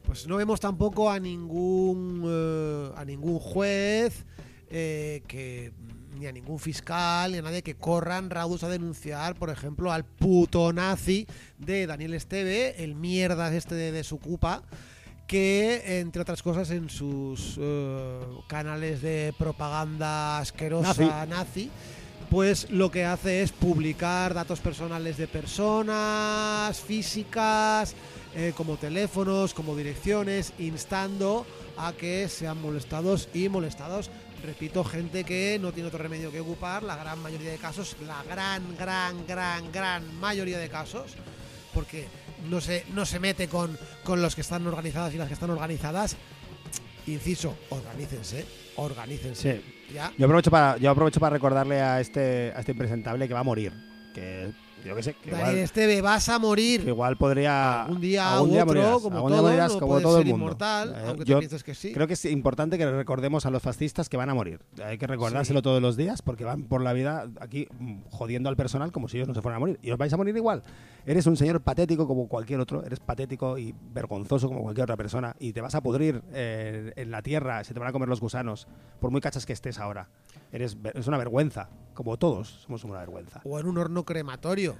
[0.05, 4.25] Pues no vemos tampoco a ningún eh, a ningún juez
[4.71, 5.73] eh, que
[6.19, 10.05] ni a ningún fiscal ni a nadie que corran raudos a denunciar, por ejemplo, al
[10.05, 11.27] puto nazi
[11.59, 14.62] de Daniel Esteve, el mierda este de Desocupa,
[15.27, 21.71] que entre otras cosas en sus eh, canales de propaganda asquerosa nazi.
[22.31, 27.95] pues lo que hace es publicar datos personales de personas físicas,
[28.35, 34.11] eh, como teléfonos, como direcciones, instando a que sean molestados y molestados.
[34.45, 38.23] Repito, gente que no tiene otro remedio que ocupar, la gran mayoría de casos, la
[38.25, 41.12] gran, gran, gran, gran mayoría de casos,
[41.73, 42.07] porque
[42.51, 45.51] no se, no se mete con, con los que están organizados y las que están
[45.51, 46.16] organizadas,
[47.07, 49.57] Inciso, organícense, organícense.
[49.57, 49.95] Sí.
[49.95, 50.12] ¿Ya?
[50.16, 53.45] Yo aprovecho para, yo aprovecho para recordarle a este, a este impresentable que va a
[53.45, 53.73] morir.
[54.14, 54.53] Que
[54.85, 56.83] yo qué sé, que Daniel igual, Esteve, vas a morir.
[56.83, 57.83] que igual podría.
[57.85, 60.18] Algún día algún u día otro, morirás, como algún día todo, morirás no como todo
[60.18, 60.37] el mundo.
[60.37, 61.92] inmortal, Eh, aunque yo te pienses que sí.
[61.92, 64.61] Creo que es importante que recordemos a los fascistas que van a morir.
[64.85, 68.57] Hay que recordárselo todos los días porque van por la vida aquí mm, jodiendo al
[68.57, 69.79] personal como si ellos no se fueran a morir.
[69.83, 70.62] Y os vais a morir igual.
[71.07, 72.85] Eres un señor patético como cualquier otro.
[72.85, 75.35] Eres patético y vergonzoso como cualquier otra persona.
[75.40, 77.62] Y te vas a pudrir eh, en la tierra.
[77.64, 78.66] Se te van a comer los gusanos.
[79.01, 80.09] Por muy cachas que estés ahora.
[80.53, 81.68] Eres, ver- es una vergüenza.
[81.95, 83.40] Como todos somos una vergüenza.
[83.45, 84.72] O en un horno crematorio.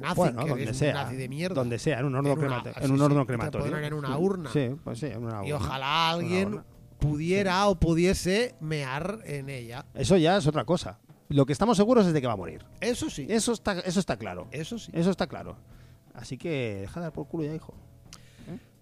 [0.00, 1.54] Nazi, Bueno, que donde sea, nazi de mierda.
[1.54, 3.70] donde sea, en un horno, En una- sí, en un sí, horno te crematorio.
[3.70, 4.50] ponen en una urna.
[4.52, 5.56] Sí, pues sí, en una Y urna.
[5.66, 6.62] ojalá alguien
[6.98, 9.86] pudiera o pudiese mear en ella.
[9.94, 10.98] Eso ya es otra cosa.
[11.28, 12.64] Lo que estamos seguros es de que va a morir.
[12.80, 13.26] Eso sí.
[13.28, 14.46] Eso está, eso está claro.
[14.50, 14.90] Eso sí.
[14.94, 15.56] Eso está claro.
[16.14, 17.74] Así que deja de dar por culo ya, hijo.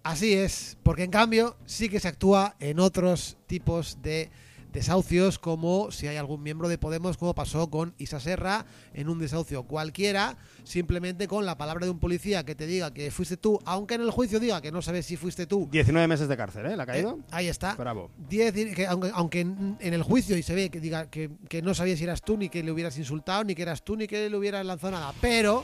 [0.03, 4.29] Así es, porque en cambio sí que se actúa en otros tipos de
[4.73, 9.19] desahucios, como si hay algún miembro de Podemos, como pasó con Isa Serra, en un
[9.19, 13.59] desahucio cualquiera, simplemente con la palabra de un policía que te diga que fuiste tú,
[13.65, 15.69] aunque en el juicio diga que no sabes si fuiste tú.
[15.71, 16.75] 19 meses de cárcel, ¿eh?
[16.75, 17.19] ¿La ha caído?
[17.21, 17.75] Eh, ahí está.
[17.75, 18.09] Bravo.
[18.29, 21.61] Diez- que aunque, aunque en, en el juicio y se ve que diga que, que
[21.61, 24.07] no sabías si eras tú, ni que le hubieras insultado, ni que eras tú, ni
[24.07, 25.13] que le hubieras lanzado nada.
[25.21, 25.63] Pero,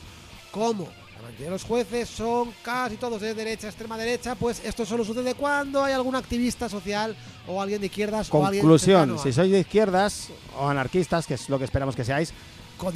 [0.51, 4.85] como la mayoría de los jueces son casi todos de derecha, extrema derecha, pues esto
[4.85, 7.15] solo sucede cuando hay algún activista social
[7.47, 11.25] o alguien de izquierdas o alguien Conclusión, cercano a- si sois de izquierdas o anarquistas,
[11.27, 12.33] que es lo que esperamos que seáis,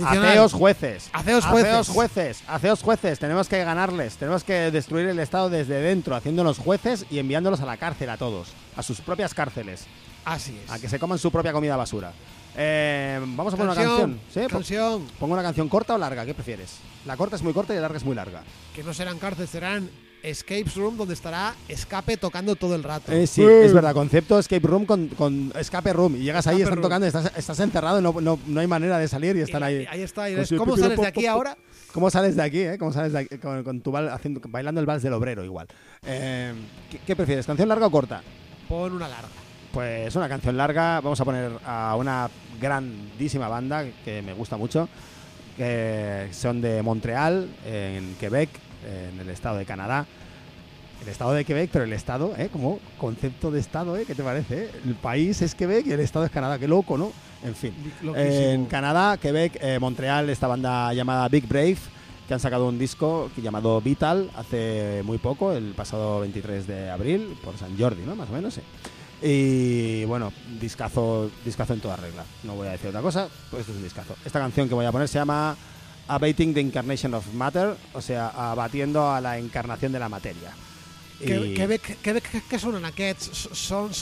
[0.06, 1.10] haceos jueces.
[1.14, 1.70] Haceos jueces.
[1.72, 2.44] Haceos jueces.
[2.48, 3.20] Haceos jueces.
[3.20, 4.16] Tenemos que ganarles.
[4.16, 8.18] Tenemos que destruir el Estado desde dentro, haciéndonos jueces y enviándolos a la cárcel a
[8.18, 8.48] todos.
[8.78, 9.86] A sus propias cárceles.
[10.26, 10.72] Así es.
[10.72, 12.14] A que se coman su propia comida basura.
[12.56, 14.20] Eh, vamos a poner una canción.
[14.34, 14.42] ¿Sí?
[14.50, 15.08] Canción.
[15.20, 16.26] ¿Pongo una canción corta o larga?
[16.26, 16.78] ¿Qué prefieres?
[17.06, 18.44] La corta es muy corta y la larga es muy larga.
[18.76, 19.90] Que no serán cárceles, serán
[20.22, 23.12] escapes room donde estará escape tocando todo el rato.
[23.12, 23.94] Eh, sí, es verdad.
[23.94, 26.16] Concepto escape room con, con escape room.
[26.16, 26.84] Y llegas ahí, Escape están room.
[26.84, 29.68] tocando, estás, estás encerrado, no, no, no hay manera de salir y Y están la-
[29.68, 29.86] ahí.
[29.90, 30.30] Ahí está.
[30.30, 31.58] y eres, ¿Cómo sales de aquí ahora?
[31.92, 32.78] ¿Cómo sales de aquí, eh?
[32.80, 33.38] ¿Cómo sales de aquí?
[33.38, 35.68] Con, con tu val- haciendo, bailando el vals del obrero igual.
[36.06, 36.54] Eh,
[36.90, 38.22] ¿qué, qué prefieres, canción larga o corta?
[38.70, 39.28] Pon una larga.
[39.74, 41.02] Pues una canción larga.
[41.02, 42.30] Vamos a poner a una
[42.62, 44.88] grandísima banda que me gusta mucho.
[45.58, 48.50] Que son de Montreal, en Quebec,
[48.88, 50.06] en el estado de Canadá.
[51.02, 52.50] El estado de Quebec, pero el estado, ¿eh?
[52.52, 54.06] Como concepto de estado, ¿eh?
[54.06, 54.66] ¿Qué te parece?
[54.66, 54.72] eh?
[54.86, 56.60] El país es Quebec y el estado es Canadá.
[56.60, 57.12] Qué loco, ¿no?
[57.44, 57.74] En fin.
[58.16, 61.78] En Canadá, Quebec, eh, Montreal, esta banda llamada Big Brave,
[62.28, 67.36] que han sacado un disco llamado Vital hace muy poco, el pasado 23 de abril,
[67.44, 68.16] por San Jordi, ¿no?
[68.16, 68.62] Más o menos, sí.
[69.26, 72.26] Y bueno, discazo, discazo en toda regla.
[72.44, 74.16] No voy a decir otra cosa, pues esto es un discazo.
[74.26, 75.56] Esta canción que voy a poner se llama
[76.10, 80.52] Abating the Incarnation of Matter, o sea, abatiendo a la encarnación de la materia.
[81.20, 83.48] Que, Y- Quebec, Quebec, que, que sonen aquests?
[83.56, 83.94] Són,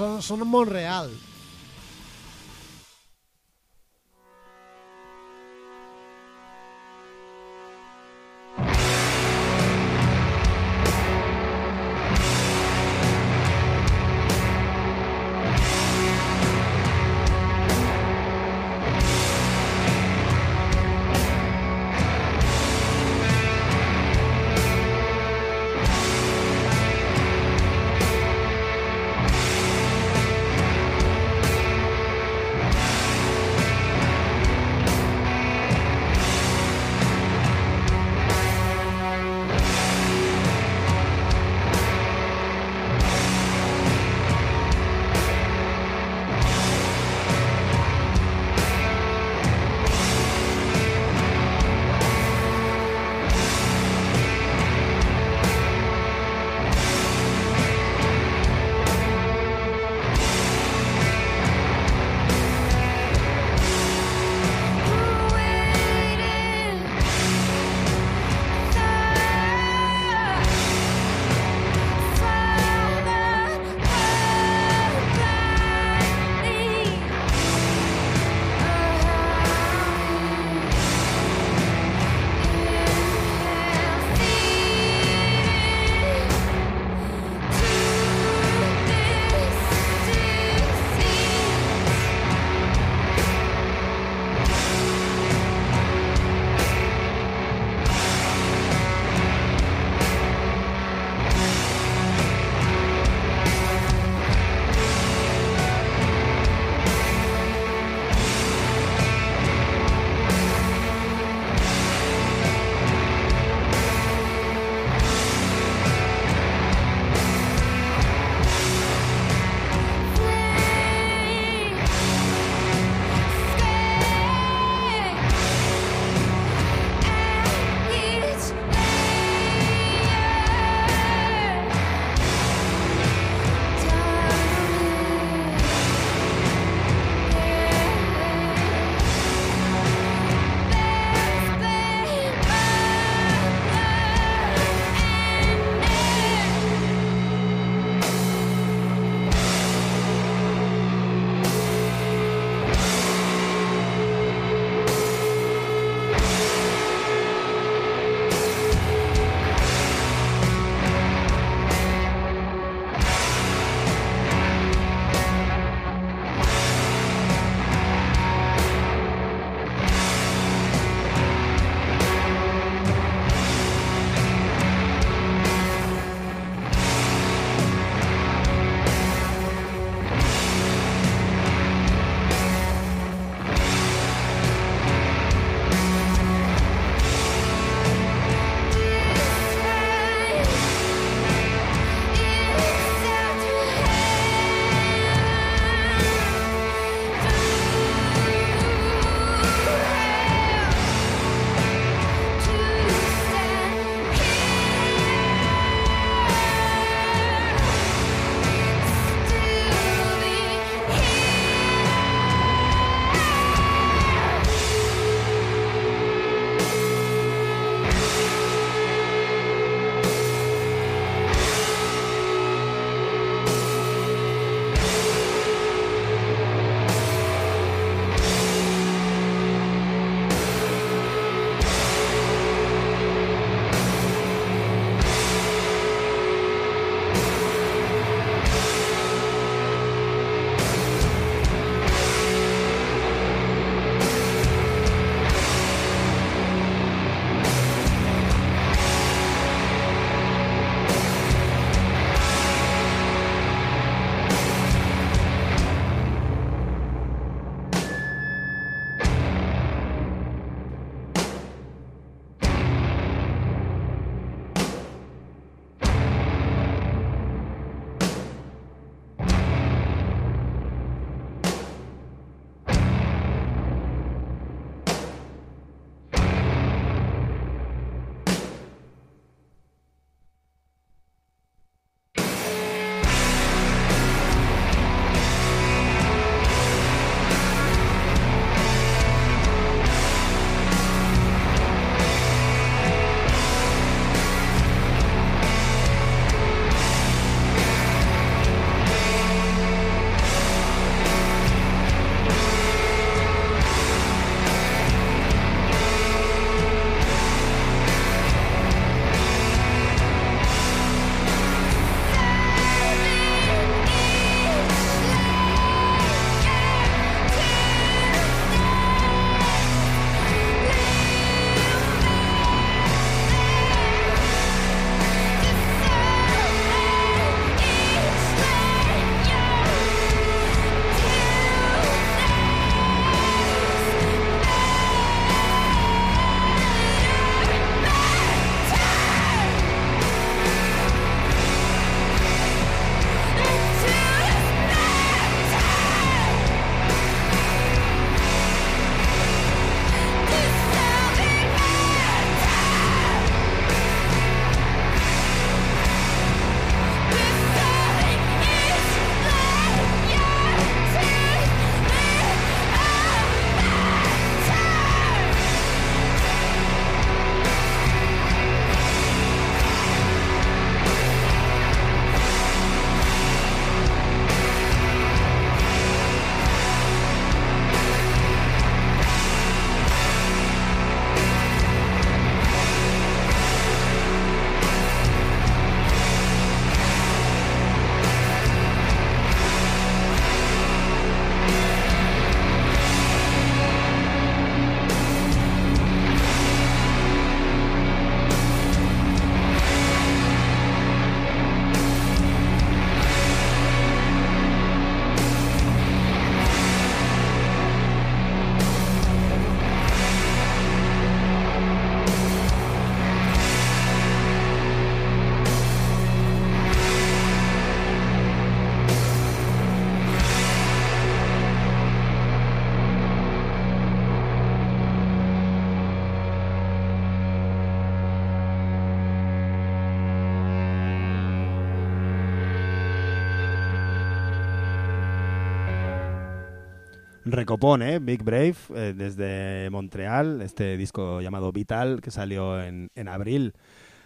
[437.31, 437.99] recopón, ¿eh?
[437.99, 443.53] Big Brave, eh, desde Montreal, este disco llamado Vital, que salió en, en abril.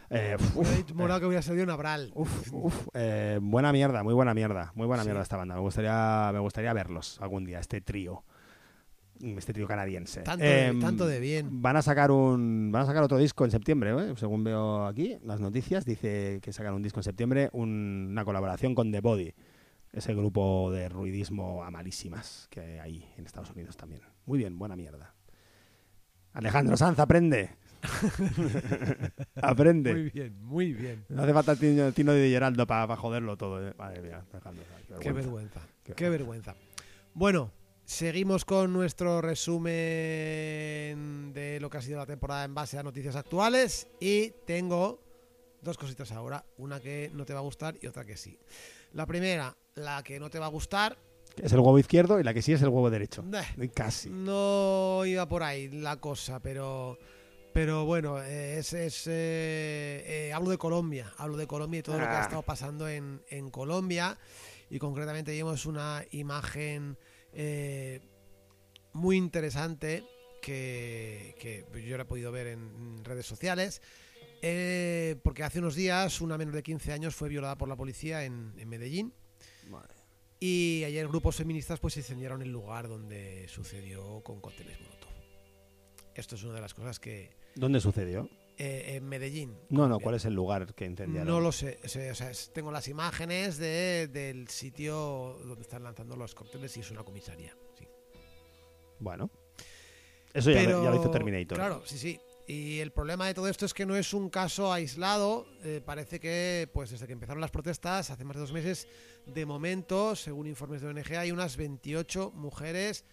[0.09, 2.11] Eh, uf, dicho morado que hubiera salido en Abral.
[2.13, 5.07] uf, uf, eh, buena mierda, muy buena mierda, muy buena Sí.
[5.09, 5.55] mierda esta banda.
[5.55, 8.23] Me gustaría, me gustaría verlos algún día, este trío,
[9.19, 10.21] este trío canadiense.
[10.21, 11.61] Tanto de- Em, tanto de bien.
[11.61, 14.13] Van a sacar un, van a sacar otro disco en septiembre, ¿eh?
[14.15, 18.75] según veo aquí las noticias, dice que sacan un disco en septiembre, un- una colaboración
[18.75, 19.33] con The Body,
[19.95, 24.01] ese grupo de ruidismo a malísimas que hay en Estados Unidos también.
[24.25, 25.15] Muy bien, buena mierda.
[26.33, 27.55] Alejandro Sanz, aprende.
[29.41, 29.93] aprende.
[29.93, 31.05] Muy bien, muy bien.
[31.07, 33.65] No hace falta Tino, Tino de Geraldo para joderlo todo.
[33.65, 33.73] ¿eh?
[33.77, 35.61] Madre mía, Alejandro Sanz, Qué vergüenza.
[35.83, 36.55] Qué Qué vergüenza.
[37.13, 37.51] Bueno,
[37.85, 39.71] seguimos con nuestro resumen
[41.33, 44.99] de lo que ha sido la temporada en base a noticias actuales y tengo
[45.61, 48.37] dos cositas ahora, una que no te va a gustar y otra que sí.
[48.91, 50.97] La primera, la que no te va a gustar,
[51.37, 53.23] Es el huevo izquierdo y la que sí es el huevo derecho.
[53.73, 54.09] Casi.
[54.09, 56.97] no iba por ahí la cosa, pero
[57.53, 61.97] pero bueno, eh, es, es, eh, eh, hablo de Colombia, hablo de Colombia y todo
[61.97, 62.23] lo que ha Ah.
[62.23, 64.17] estado pasando en, en Colombia
[64.69, 66.97] y concretamente vimos una imagen
[67.33, 68.01] eh,
[68.93, 70.03] muy interesante
[70.41, 73.81] que, que yo la he podido ver en redes sociales.
[74.41, 78.23] eh, porque hace unos días una menor de 15 años fue violada por la policía
[78.25, 79.13] en, en Medellín
[80.39, 85.09] y ayer grupos feministas pues incendiaron el lugar donde sucedió con cócteles Molotov.
[86.13, 88.29] Esto es una de las cosas que ¿Dónde sucedió?
[88.57, 89.51] eh, en Medellín.
[89.51, 90.03] No, no, Colombia.
[90.03, 91.27] ¿cuál es el lugar que incendiaron?
[91.27, 95.61] No lo sé, o sea, o sea, es- tengo las imágenes de- del sitio donde
[95.61, 97.55] están lanzando los cócteles y es una comisaría.
[97.77, 97.85] Sí.
[98.99, 99.29] Bueno.
[100.33, 101.57] Eso ya, lo- Pero, ya lo hizo Terminator.
[101.57, 102.19] Claro, sí, sí.
[102.47, 105.47] Y el problema de todo esto es que no es un caso aislado.
[105.63, 108.87] Eh, parece que, pues desde que empezaron las protestas, hace más de dos meses,
[109.25, 113.03] de momento, según informes de ONG, hay unas 28 mujeres.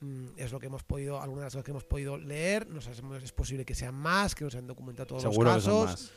[0.00, 2.66] mm, Es lo que hemos podido, algunas de las cosas que hemos podido leer.
[2.68, 5.54] No sabemos, es posible que sean más, que no se han documentado todos Seguro que
[5.54, 6.00] los son casos.
[6.02, 6.12] más.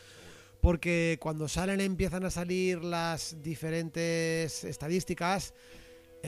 [0.59, 5.53] Porque cuando salen empiezan a salir las diferentes estadísticas,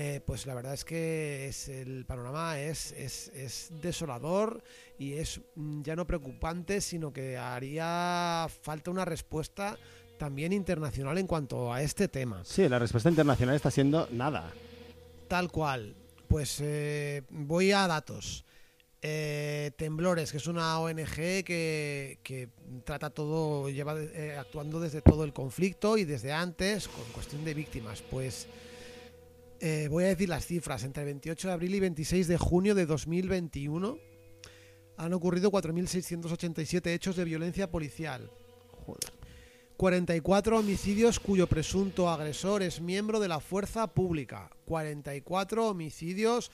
[0.01, 4.63] eh, pues la verdad es que es el panorama es, es, es desolador
[4.97, 9.77] y es mm, ya no preocupante, sino que haría falta una respuesta
[10.17, 12.45] también internacional en cuanto a este tema.
[12.45, 14.53] Sí, la respuesta internacional está siendo nada.
[15.27, 15.93] Tal cual.
[16.29, 18.45] Pues eh, voy a datos.
[19.01, 22.47] Eh, Temblores, que es una ONG que, que
[22.85, 27.53] trata todo, lleva eh, actuando desde todo el conflicto y desde antes con cuestión de
[27.53, 28.01] víctimas.
[28.01, 28.47] Pues
[29.61, 30.83] eh, voy a decir las cifras.
[30.83, 33.97] Entre el 28 de abril y 26 de junio de 2021
[34.97, 38.31] han ocurrido 4.687 hechos de violencia policial.
[39.77, 44.49] 44 homicidios cuyo presunto agresor es miembro de la fuerza pública.
[44.65, 46.51] 44 homicidios,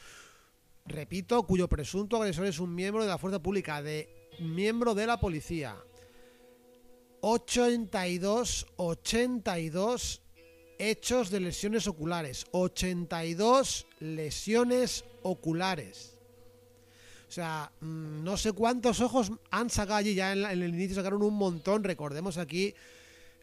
[0.85, 5.19] repito, cuyo presunto agresor es un miembro de la fuerza pública, de miembro de la
[5.19, 5.75] policía.
[7.21, 10.21] 82, 82
[10.79, 12.45] hechos de lesiones oculares.
[12.51, 16.11] 82 lesiones oculares.
[17.27, 20.15] O sea, mm, no sé cuántos ojos han sacado allí.
[20.15, 21.83] Ya en, la- en el inicio sacaron un montón.
[21.83, 22.73] Recordemos aquí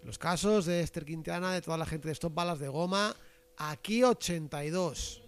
[0.04, 3.14] los casos de Esther Quintana, de toda la gente de Stop Balas de Goma.
[3.58, 5.20] Aquí 82.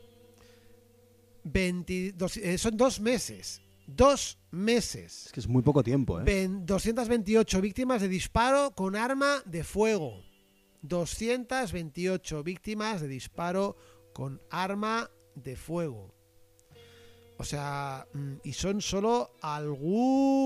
[1.45, 3.61] 22, eh, son dos meses.
[3.87, 5.27] Dos meses.
[5.27, 6.25] Es que es muy poco tiempo, ¿eh?
[6.25, 10.23] Ven- 228 víctimas de disparo con arma de fuego.
[10.85, 13.77] 228 víctimas de disparo
[14.13, 16.15] con arma de fuego.
[17.37, 20.37] O sea, mm, y son solo algunas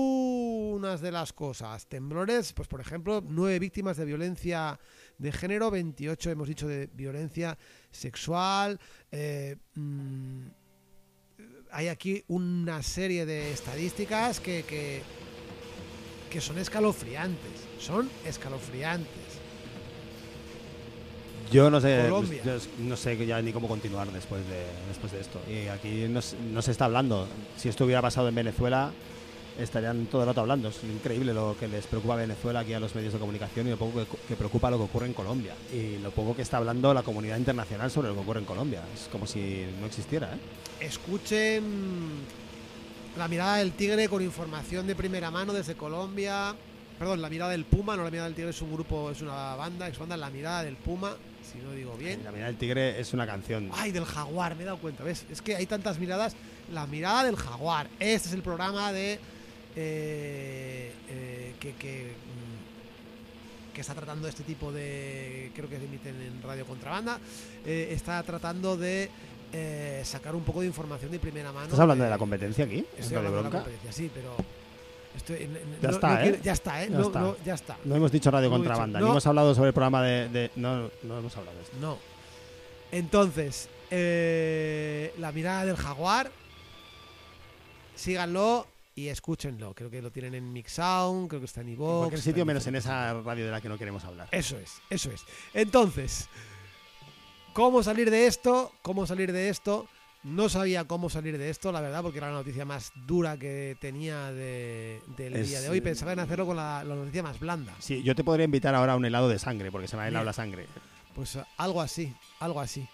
[1.01, 1.85] de las cosas.
[1.87, 4.79] Temblores, pues por ejemplo, 9 víctimas de violencia
[5.17, 7.57] de género, 28 hemos dicho de violencia
[7.91, 8.79] sexual.
[9.11, 10.47] eh, mm,
[11.71, 15.03] hay aquí una serie de estadísticas que, que,
[16.31, 17.67] que son escalofriantes.
[17.77, 19.28] Son escalofriantes.
[21.51, 22.41] Yo no sé, Colombia.
[22.45, 25.39] yo no sé ya ni cómo continuar después de, después de esto.
[25.49, 27.27] Y aquí no, se- no se está hablando.
[27.57, 28.91] Si esto hubiera pasado en Venezuela,
[29.59, 30.69] estarían todo el rato hablando.
[30.69, 33.71] Es increíble lo que les preocupa a Venezuela aquí a los medios de comunicación y
[33.71, 35.53] lo poco que, que preocupa lo que ocurre en Colombia.
[35.73, 38.81] Y lo poco que está hablando la comunidad internacional sobre lo que ocurre en Colombia.
[38.93, 40.85] Es como si no existiera, ¿eh?
[40.85, 41.63] Escuchen
[43.17, 46.55] la mirada del tigre con información de primera mano desde Colombia.
[46.99, 49.55] Perdón, la mirada del Puma, no la mirada del tigre es un grupo, es una
[49.55, 51.15] banda, ex banda, la mirada del Puma,
[51.49, 52.21] si no digo bien.
[52.25, 53.69] La mirada del tigre es una canción.
[53.73, 55.25] Ay, del jaguar, me he dado cuenta, ¿ves?
[55.31, 56.35] Es que hay tantas miradas.
[56.73, 57.87] La mirada del jaguar.
[57.99, 59.13] Este es el programa de.
[59.75, 61.73] eh, eh, que.
[61.75, 65.51] que, mm, que está tratando este tipo de.
[65.55, 67.17] Creo que se emiten en Radio Contrabanda.
[67.65, 69.09] eh, está tratando de
[69.53, 71.65] eh, sacar un poco de información de primera mano.
[71.67, 72.85] ¿Estás hablando de eh, la competencia aquí?
[72.97, 74.35] Estoy ¿En Radio hablando de la competencia, sí, pero.
[75.15, 76.23] Estoy, en- en- Ya no- está, no ¿eh?
[76.23, 76.87] quiero- ya está, ¿eh?
[76.89, 77.19] Ya no, está.
[77.19, 77.77] no, ya está.
[77.85, 79.05] No hemos dicho Radio Contrabanda, no.
[79.05, 80.29] ni hemos hablado sobre el programa de...
[80.29, 81.77] de- no, no hemos hablado de esto.
[81.81, 81.97] No.
[82.91, 86.31] Entonces, eh, la mirada del jaguar.
[87.95, 89.73] Síganlo y escúchenlo.
[89.73, 91.97] Creo que lo tienen en Mixsound, creo que está en En iVoox.
[91.99, 94.27] cualquier sitio menos en esa radio de la que no queremos hablar.
[94.31, 95.21] Eso es, eso es.
[95.53, 96.29] Entonces,
[97.53, 98.71] ¿cómo salir de esto?
[98.81, 99.87] ¿Cómo salir de esto?
[100.23, 103.77] No sabía cómo salir de esto, la verdad, porque era la noticia más dura que
[103.79, 105.79] tenía de- del Es, día de hoy.
[105.79, 107.73] Pensaba en hacerlo con la, la noticia más blanda.
[107.79, 110.07] Sí, yo te podría invitar ahora a un helado de sangre, porque se me ha
[110.09, 110.25] helado Bien.
[110.27, 110.65] la sangre.
[111.15, 112.85] Pues eh, algo así, algo así.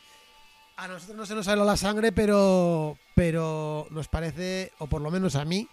[0.78, 5.01] A nosotros no se nos ha helado la sangre, pero, pero nos parece, o por
[5.01, 5.67] lo menos a mí,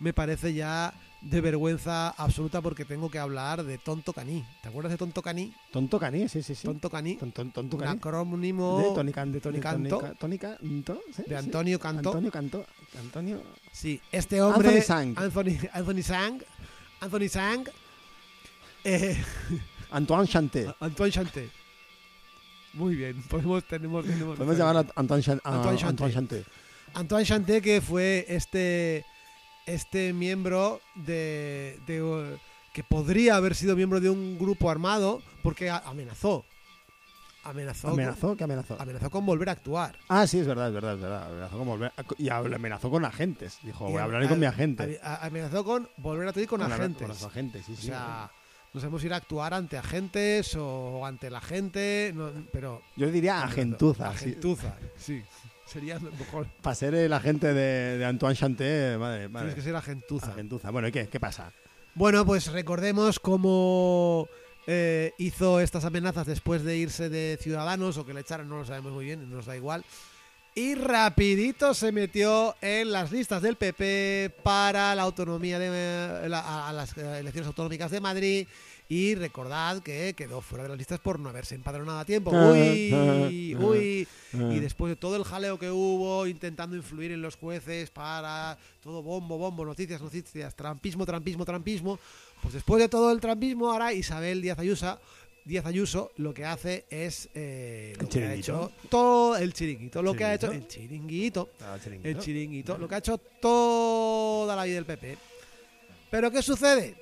[0.00, 0.92] me parece ya
[1.22, 4.44] de vergüenza absoluta porque tengo que hablar de Tonto Caní.
[4.62, 5.52] ¿Te acuerdas de Tonto Caní?
[5.72, 6.66] Tonto Caní, sí, sí, sí.
[6.66, 7.98] Tonto Caní, Ton- ton- Tonto un Caní.
[7.98, 11.36] acrónimo De Tony, de Tony de Canto, Ca- Tony Canto, sí, de.
[11.36, 12.10] Antonio Canto.
[12.10, 12.66] Antonio Canto.
[13.00, 13.42] Antonio.
[13.72, 14.68] Sí, este hombre.
[14.68, 15.18] Anthony Sang.
[15.18, 16.42] Anthony, Anthony Sang.
[17.00, 17.64] Anthony Sang.
[18.84, 19.16] eh,
[19.90, 20.66] Antoine Chanté.
[20.80, 21.50] Antoine Chanté.
[22.74, 25.88] Muy bien, podemos, tenemos, tenemos Podemos llamarlo Antoine, Chan- Chanté.
[25.88, 26.44] Antoine Chanté.
[26.94, 29.04] Antoine Chanté, que fue este,
[29.66, 32.38] este miembro de, de,
[32.72, 36.44] que podría haber sido miembro de un grupo armado porque a- amenazó.
[37.44, 38.36] Amenazó, ¿Amenazó?
[38.36, 38.74] ¿Qué amenazó?
[38.76, 39.96] Con, amenazó con volver a actuar.
[40.08, 41.26] Ah, sí, es verdad, es verdad, es verdad.
[41.30, 41.92] Amenazó con volver.
[42.18, 43.58] Y amenazó con agentes.
[43.62, 45.00] Dijo, Y voy a hablar con mi a- agente.
[45.02, 46.98] a- amenazó con volver a actuar con Con agentes.
[47.02, 47.86] Con los agentes, sí, O sí.
[47.86, 48.32] sea,
[48.74, 52.82] no sabemos ir a actuar ante agentes o ante la gente, no- pero...
[52.96, 54.10] Yo diría agentuza.
[54.10, 54.30] sí.
[54.30, 55.22] Agentuza, sí.
[55.66, 56.46] Sería lo mejor.
[56.62, 59.48] Para ser el agente de, de Antoine Chanté, madre, madre.
[59.48, 60.28] Tienes que ser agentuza.
[60.32, 60.70] Agentuza.
[60.70, 61.08] Bueno, ¿y qué?
[61.08, 61.52] ¿Qué pasa?
[61.94, 64.28] Bueno, pues recordemos cómo
[64.66, 68.64] eh, hizo estas amenazas después de irse de Ciudadanos o que le echaran, no lo
[68.64, 69.84] sabemos muy bien, nos da igual.
[70.54, 76.72] Y rapidito se metió en las listas del PP para la autonomía de la- a,
[76.72, 78.48] las eh, elecciones autonómicas de Madrid.
[78.88, 82.30] Y recordad que quedó fuera de las listas por no haberse empadronado a tiempo.
[82.30, 84.08] Uy, uy.
[84.32, 89.02] Y después de todo el jaleo que hubo, intentando influir en los jueces para todo
[89.02, 91.98] bombo, bombo, noticias, noticias, trampismo, trampismo, trampismo,
[92.42, 95.00] pues después de todo el trampismo, ahora Isabel Díaz Ayuso,
[95.44, 100.14] Díaz Ayuso lo que hace es eh, lo que ha hecho todo el chiringuito, lo
[100.14, 100.60] que ha hecho Chiringuito.
[100.62, 102.08] el chiringuito, Ah, chiringuito.
[102.08, 105.18] el chiringuito, lo que ha hecho toda la vida del PP.
[106.10, 106.94] Pero ¿qué sucede?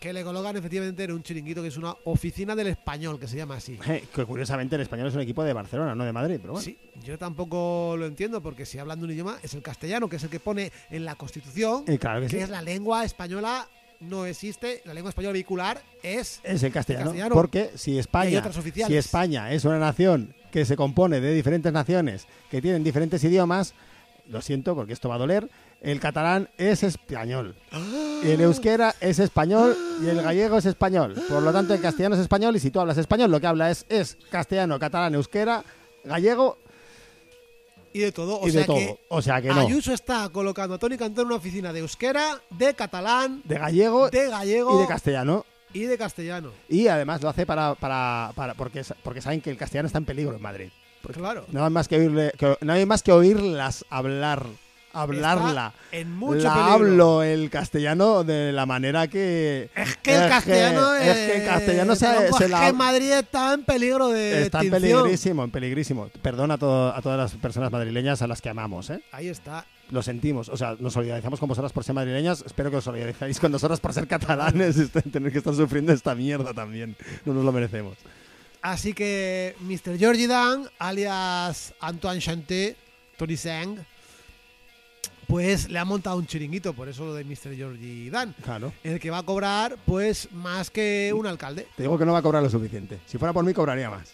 [0.00, 3.36] Que le colocan efectivamente en un chiringuito que es una oficina del español, que se
[3.36, 3.78] llama así.
[3.86, 6.64] Eh, que curiosamente el español es un equipo de Barcelona, no de Madrid, pero bueno.
[6.64, 10.16] Sí, yo tampoco lo entiendo porque si hablan de un idioma es el castellano, que
[10.16, 12.42] es el que pone en la Constitución, Eh, claro que que sí.
[12.42, 13.68] es la lengua española,
[14.00, 16.40] no existe, la lengua española vehicular es...
[16.44, 17.34] Es el castellano, castellano.
[17.34, 18.42] porque si España,
[18.86, 23.74] si España es una nación que se compone de diferentes naciones que tienen diferentes idiomas,
[24.30, 25.50] lo siento porque esto va a doler,
[25.82, 27.54] el catalán es español,
[28.22, 31.14] y el euskera es español y el gallego es español.
[31.28, 33.70] Por lo tanto, el castellano es español y si tú hablas español, lo que habla
[33.70, 35.64] es, es castellano, catalán, euskera,
[36.04, 36.58] gallego
[37.92, 38.76] Y de todo, o y sea de todo.
[38.76, 39.60] que o sea que no.
[39.60, 44.10] Ayuso está colocando a Tony Cantón en una oficina de euskera, de catalán, De gallego
[44.10, 45.44] de gallego y de castellano.
[45.72, 46.52] y de castellano.
[46.68, 50.04] Y además lo hace para, para, para porque, porque saben que el castellano está en
[50.04, 50.68] peligro en Madrid.
[51.14, 51.46] Claro.
[51.50, 54.44] No hay más que oírle, que- no hay más que oírlas hablar,
[54.92, 55.72] hablarla.
[55.92, 56.72] En mucho la peligro.
[56.72, 61.96] hablo el castellano de la manera que Es que el castellano es que el castellano
[61.96, 62.06] se,
[62.38, 66.08] se es la- que Madrid está en peligro de está en peligrísimo, en peligrísimo.
[66.22, 69.02] Perdón a, todo- a todas las personas madrileñas a las que amamos, ¿eh?
[69.12, 69.64] Ahí está.
[69.90, 72.44] Lo sentimos, o sea, nos solidarizamos con vosotras por ser madrileñas.
[72.46, 76.14] Espero que os solidarizáis con nosotras por ser catalanes y tener que estar sufriendo esta
[76.14, 76.94] mierda también.
[77.24, 77.96] No nos lo merecemos.
[78.62, 79.98] Así que Mr.
[79.98, 82.76] Georgie Dan, alias Antoine Chanté,
[83.16, 83.78] Tony Sang,
[85.30, 87.54] pues le ha montado un chiringuito, por eso lo de Mr.
[87.56, 88.72] Georgie Dan, Claro.
[88.84, 91.68] en el que va a cobrar pues más que un alcalde.
[91.76, 92.98] Te digo que no va a cobrar lo suficiente.
[93.06, 94.12] Si fuera por mí, cobraría más.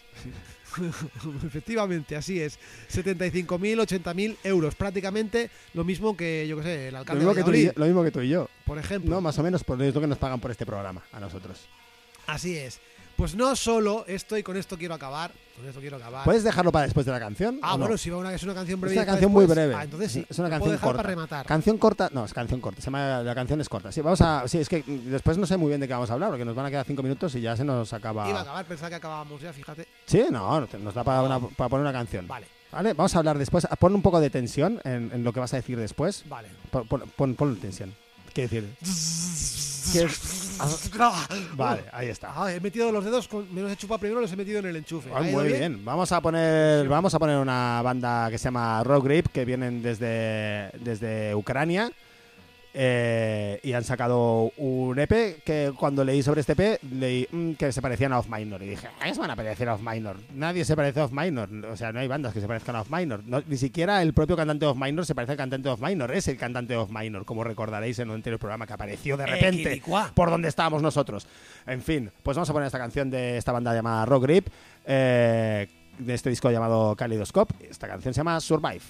[1.45, 2.59] Efectivamente, así es.
[2.93, 3.57] 75.000,
[4.03, 7.45] 80.000 euros, prácticamente lo mismo que, yo qué sé, el Lo alcalde mismo, de que
[7.49, 8.47] tú y, yo- lo mismo que tú y yo.
[8.65, 9.09] por ejemplo.
[9.09, 11.67] No, más o menos por es lo que nos pagan por este programa, a nosotros.
[12.27, 12.79] Así es.
[13.17, 16.23] Pues no solo esto, y con esto quiero acabar, con esto quiero acabar.
[16.23, 17.59] ¿Puedes dejarlo para después de la canción?
[17.63, 17.79] ah, no?
[17.79, 18.93] bueno, si va una, es una canción breve.
[18.93, 19.73] Es una canción muy breve.
[19.73, 20.25] Ah, entonces sí.
[20.29, 20.97] Es una canción puedo corta.
[20.97, 21.45] para rematar.
[21.47, 22.79] Canción corta, no, es canción corta.
[22.79, 23.91] Se llama, la canción es corta.
[23.91, 24.47] Sí, vamos a.
[24.47, 26.55] Sí, es que después no sé muy bien de qué vamos a hablar, porque nos
[26.55, 28.29] van a quedar cinco minutos y ya se nos acaba.
[28.29, 29.87] Iba a acabar, pensaba que acabábamos ya, fíjate.
[30.05, 32.27] Sí, no, nos da para, una- para poner una canción.
[32.27, 33.65] Vale, Vale, vamos a hablar después.
[33.79, 36.23] Pon un poco de tensión en, en lo que vas a decir después.
[36.29, 36.49] vale.
[36.69, 37.95] Pon, pon, tensión.
[38.37, 38.69] ¿Qué decir?
[39.93, 40.07] ¿Qué-
[40.99, 42.31] ah, Vale, ahí está.
[42.35, 44.67] Ah, he metido los dedos, con, me los he chupado primero, los he metido en
[44.67, 45.09] el enchufe.
[45.11, 45.83] Ah, ¿Ha ido muy bien.
[45.83, 49.81] Vamos a poner vamos a poner una banda que se llama Rock Grip que vienen
[49.81, 51.91] desde, desde Ucrania
[52.79, 57.71] eh, y han sacado un EP que cuando leí sobre este EP leí mm, que
[57.71, 59.81] se parecían a Off Minor y dije, ¿a qué se van a parecer a Off
[59.81, 60.17] Minor?
[60.35, 62.81] Nadie se parece a Off Minor, o sea, no hay bandas que se parezcan a
[62.81, 63.23] Off Minor.
[63.25, 65.81] No- ni siquiera el propio cantante de Off Minor se parece al cantante de Off
[65.81, 69.17] Minor, es el cantante de Off Minor, como recordaréis en un anterior programa que apareció
[69.17, 70.11] de repente Equilicuá.
[70.13, 71.25] por donde estábamos nosotros.
[71.65, 74.47] En fin, pues vamos a poner esta canción de esta banda llamada Rock Grip,
[74.85, 75.67] eh,
[75.97, 77.55] de este disco llamado Kaleidoscope.
[77.71, 78.81] Esta canción se llama Survive.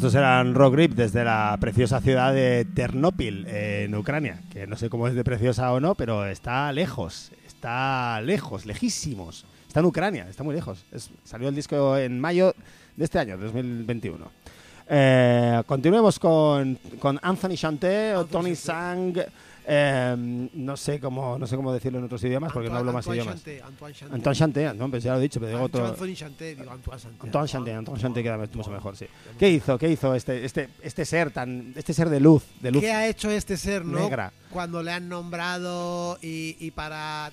[0.00, 4.40] Estos eran Rock Grip desde la preciosa ciudad de Ternopil, en Ucrania.
[4.50, 7.30] Que no sé cómo es de preciosa o no, pero está lejos.
[7.46, 9.44] Está lejos, lejísimos.
[9.68, 10.86] Está en Ucrania, está muy lejos.
[10.90, 12.54] Es- salió el disco en mayo
[12.96, 14.24] de este año, 2021.
[14.88, 19.12] Eh, continuemos con, con Anthony Chanté o Tony Sang.
[19.66, 23.06] Eh, no sé cómo no sé cómo decirlo en otros idiomas porque no hablo más
[23.06, 23.44] Antoine idiomas.
[23.44, 24.14] Chanté, Antoine Chanté.
[24.14, 25.86] Antoine Chanté, no, pues ya lo he dicho, pero digo otro.
[25.86, 27.26] Antoine Chanté, digo Antoine Chanté.
[27.26, 29.06] Antoine Chanté, Antoine Chanté queda mucho mejor, sí.
[29.38, 29.78] ¿Qué hizo?
[29.78, 32.80] ¿Qué hizo este, este, este ser tan, este ser de luz, de luz?
[32.82, 33.98] ¿Qué ha hecho este ser, no?
[33.98, 34.32] negra.
[34.50, 37.30] Cuando le han nombrado y, y para.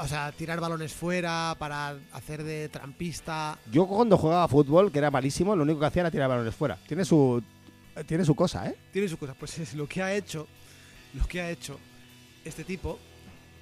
[0.00, 3.58] o sea, tirar balones fuera, para hacer de trampista.
[3.70, 6.54] Yo cuando jugaba a fútbol, que era malísimo, lo único que hacía era tirar balones
[6.54, 6.78] fuera.
[6.86, 7.42] Tiene su,
[8.06, 8.76] tiene su cosa, ¿eh?
[8.92, 9.34] Tiene su cosa.
[9.34, 10.46] Pues es lo que ha hecho.
[11.14, 11.78] Lo que ha hecho
[12.44, 12.98] este tipo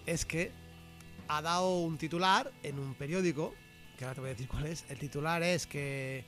[0.06, 0.50] es que
[1.28, 3.54] ha dado un titular en un periódico.
[3.98, 4.84] Que ahora te voy a decir cuál es.
[4.88, 6.24] El titular es que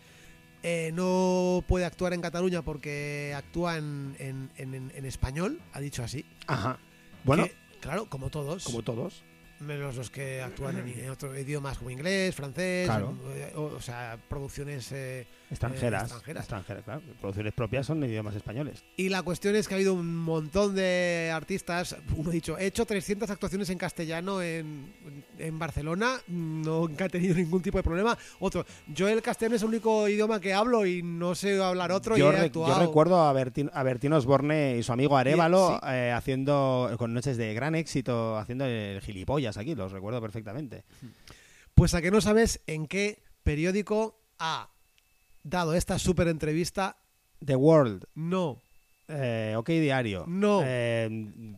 [0.63, 5.61] eh, no puede actuar en Cataluña porque actúa en, en- en- en español.
[5.73, 6.25] Ha dicho así.
[6.47, 6.79] Ajá.
[7.25, 8.65] Bueno, Que, claro, como todos.
[8.65, 9.23] como todos.
[9.61, 13.17] menos los que actúan en, otros idiomas como inglés, francés, Claro.
[13.57, 14.91] o, o sea, producciones.
[14.93, 16.03] eh, Extranjeras.
[16.03, 16.43] Eh, extranjeras.
[16.45, 17.01] extranjeras, claro.
[17.21, 18.85] Producciones propias son idiomas españoles.
[18.97, 21.97] y la cuestión es que ha habido un montón de artistas.
[22.17, 24.93] Uno ha dicho, he hecho 300 actuaciones en castellano en,
[25.39, 28.17] en Barcelona, no he tenido ningún tipo de problema.
[28.41, 32.17] Otro, yo el castellano es el único idioma que hablo y no sé hablar otro
[32.17, 32.75] Yo, y he re- actuado.
[32.75, 35.89] yo recuerdo a Bertín, a Bertín Osborne y su amigo Arevalo Sí.
[35.91, 40.85] eh, haciendo, con noches de gran éxito, haciendo el gilipollas aquí, los recuerdo perfectamente.
[41.75, 44.69] Pues a que no sabes en qué periódico ha
[45.45, 46.97] dado esta súper entrevista.
[47.45, 48.59] The World, No,
[49.07, 50.63] eh, OK Diario, No.
[50.65, 51.09] eh,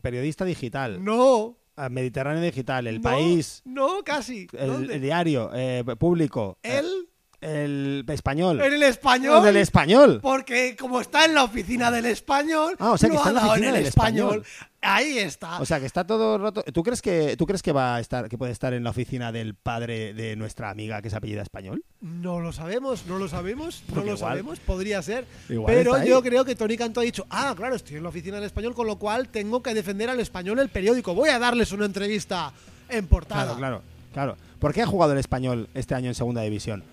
[0.01, 4.47] Periodista Digital, no, eh, Mediterráneo Digital, El no, País, No, casi.
[4.51, 7.07] el, Diario, eh, Público, Él
[7.41, 9.37] el Español, en el español.
[9.39, 10.19] el del Español.
[10.21, 13.31] Porque como está en la oficina del español, Ah, o sea que lo está ha
[13.31, 14.35] en la dado oficina en el del español.
[14.43, 14.45] español.
[14.81, 15.59] Ahí está.
[15.59, 16.63] O sea, que está todo roto.
[16.63, 19.31] ¿Tú crees que tú crees que va a estar que puede estar en la oficina
[19.31, 21.83] del padre de nuestra amiga que se apellida español?
[22.01, 25.25] no lo sabemos, no lo sabemos, no Porque lo igual- sabemos, podría ser.
[25.47, 28.45] Pero yo creo que Tony Canto ha dicho, ah, claro, estoy en la oficina del
[28.45, 31.13] español, con lo cual tengo que defender al español el periódico.
[31.13, 32.51] Voy a darles una entrevista
[32.89, 33.55] en portada.
[33.55, 33.81] Claro, claro,
[34.13, 34.37] claro.
[34.59, 36.83] ¿Por qué ha jugado el español este año en segunda división?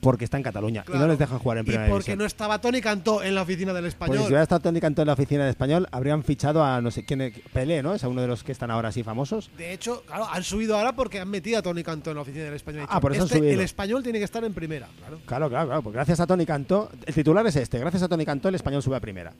[0.00, 2.18] Porque está en Cataluña y no les dejan jugar en Y primera porque división.
[2.18, 4.18] no estaba Tony Cantó en la oficina del Porque español.
[4.18, 7.04] si hubiera estado Tony Cantó en la oficina de español, habrían fichado a no sé
[7.04, 7.94] quién, es- Pelé, ¿no?
[7.94, 9.50] Es a uno de los que están ahora así famosos.
[9.58, 12.44] De hecho, claro, han subido ahora porque han metido a Tony Cantó en la oficina
[12.44, 12.82] del español.
[12.82, 13.52] Han Ah, por eso han este, subido.
[13.52, 15.18] El español tiene que estar en primera, claro.
[15.26, 15.82] Claro, claro, claro.
[15.82, 17.78] Porque gracias a Tony Cantó, el titular es este.
[17.78, 19.32] Gracias a Tony Cantó, el español sube a primera.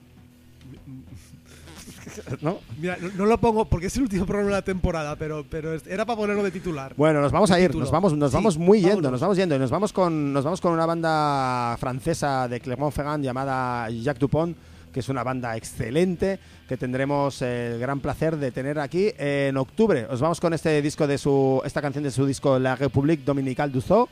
[2.41, 2.59] ¿no?
[2.79, 5.75] Mira, no, no lo pongo porque es el último programa de la temporada, pero, pero
[5.75, 6.95] era para ponerlo de titular.
[6.97, 7.85] Bueno, nos vamos a ir, título.
[7.85, 9.13] nos vamos, nos Sí, vamos muy yendo, vámonos.
[9.13, 13.25] nos vamos yendo y nos vamos con nos vamos con una banda francesa de Clermont-Ferrand
[13.25, 14.57] llamada Jacques Dupont,
[14.93, 16.39] que es una banda excelente
[16.69, 20.07] que tendremos el gran placer de tener aquí en octubre.
[20.11, 23.73] Os vamos con este disco de su esta canción de su disco La République Dominicale
[23.73, 24.09] du Zoo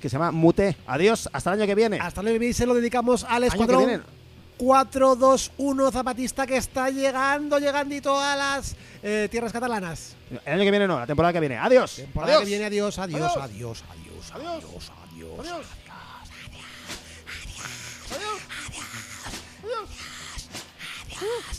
[0.00, 0.76] que se llama Muté.
[0.86, 1.98] Adiós, hasta el año que viene.
[2.00, 4.02] Hasta luego y se lo dedicamos al Año que escuadrón viene.
[4.58, 10.16] 421 Zapatista que está llegando, llegandito a las eh, tierras catalanas.
[10.44, 11.56] El año que viene no, la temporada que viene.
[11.56, 11.94] Adiós.
[11.96, 12.44] Temporada Adiós.
[12.44, 13.36] que viene, adiós, adiós, Adiós.
[13.36, 14.64] adiós, adiós, Adiós.
[14.64, 15.38] adiós, adiós.
[15.38, 15.66] Adiós.
[21.20, 21.57] Bonjour,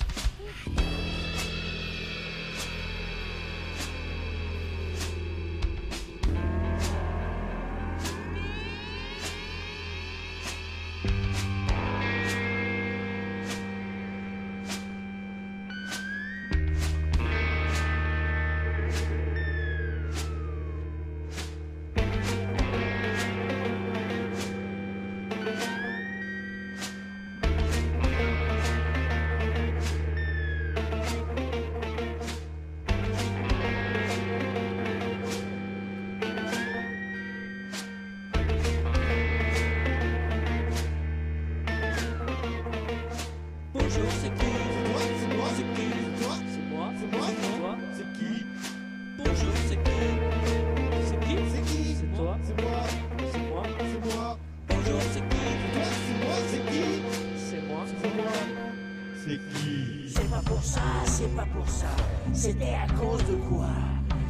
[60.08, 61.86] C'est pas pour ça, c'est pas pour ça.
[62.34, 63.68] C'était à cause de quoi?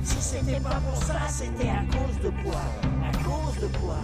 [0.03, 2.61] Si c'était pas pour ça, c'était à cause de quoi?
[3.07, 3.97] À cause de quoi?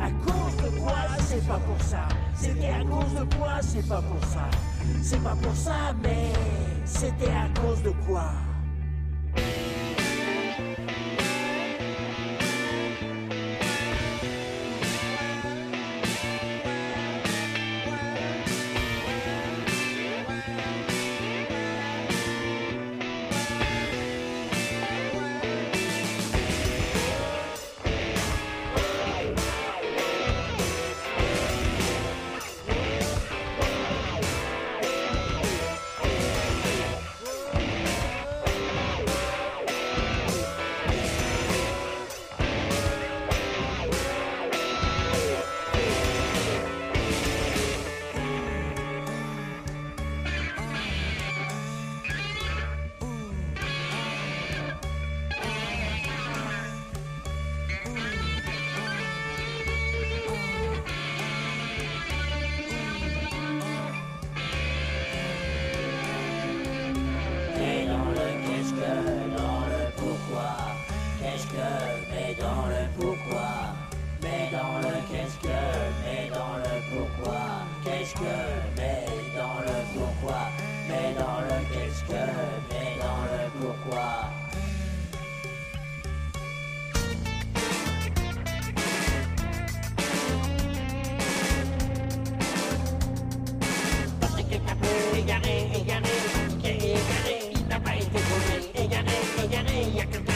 [0.00, 0.94] À cause de quoi?
[1.20, 2.08] C'est pas pour ça.
[2.34, 3.60] C'était à cause de quoi?
[3.60, 4.48] C'est pas pour ça.
[5.02, 6.32] C'est pas pour ça, mais
[6.86, 8.32] c'était à cause de quoi?
[99.52, 100.31] yeah yakın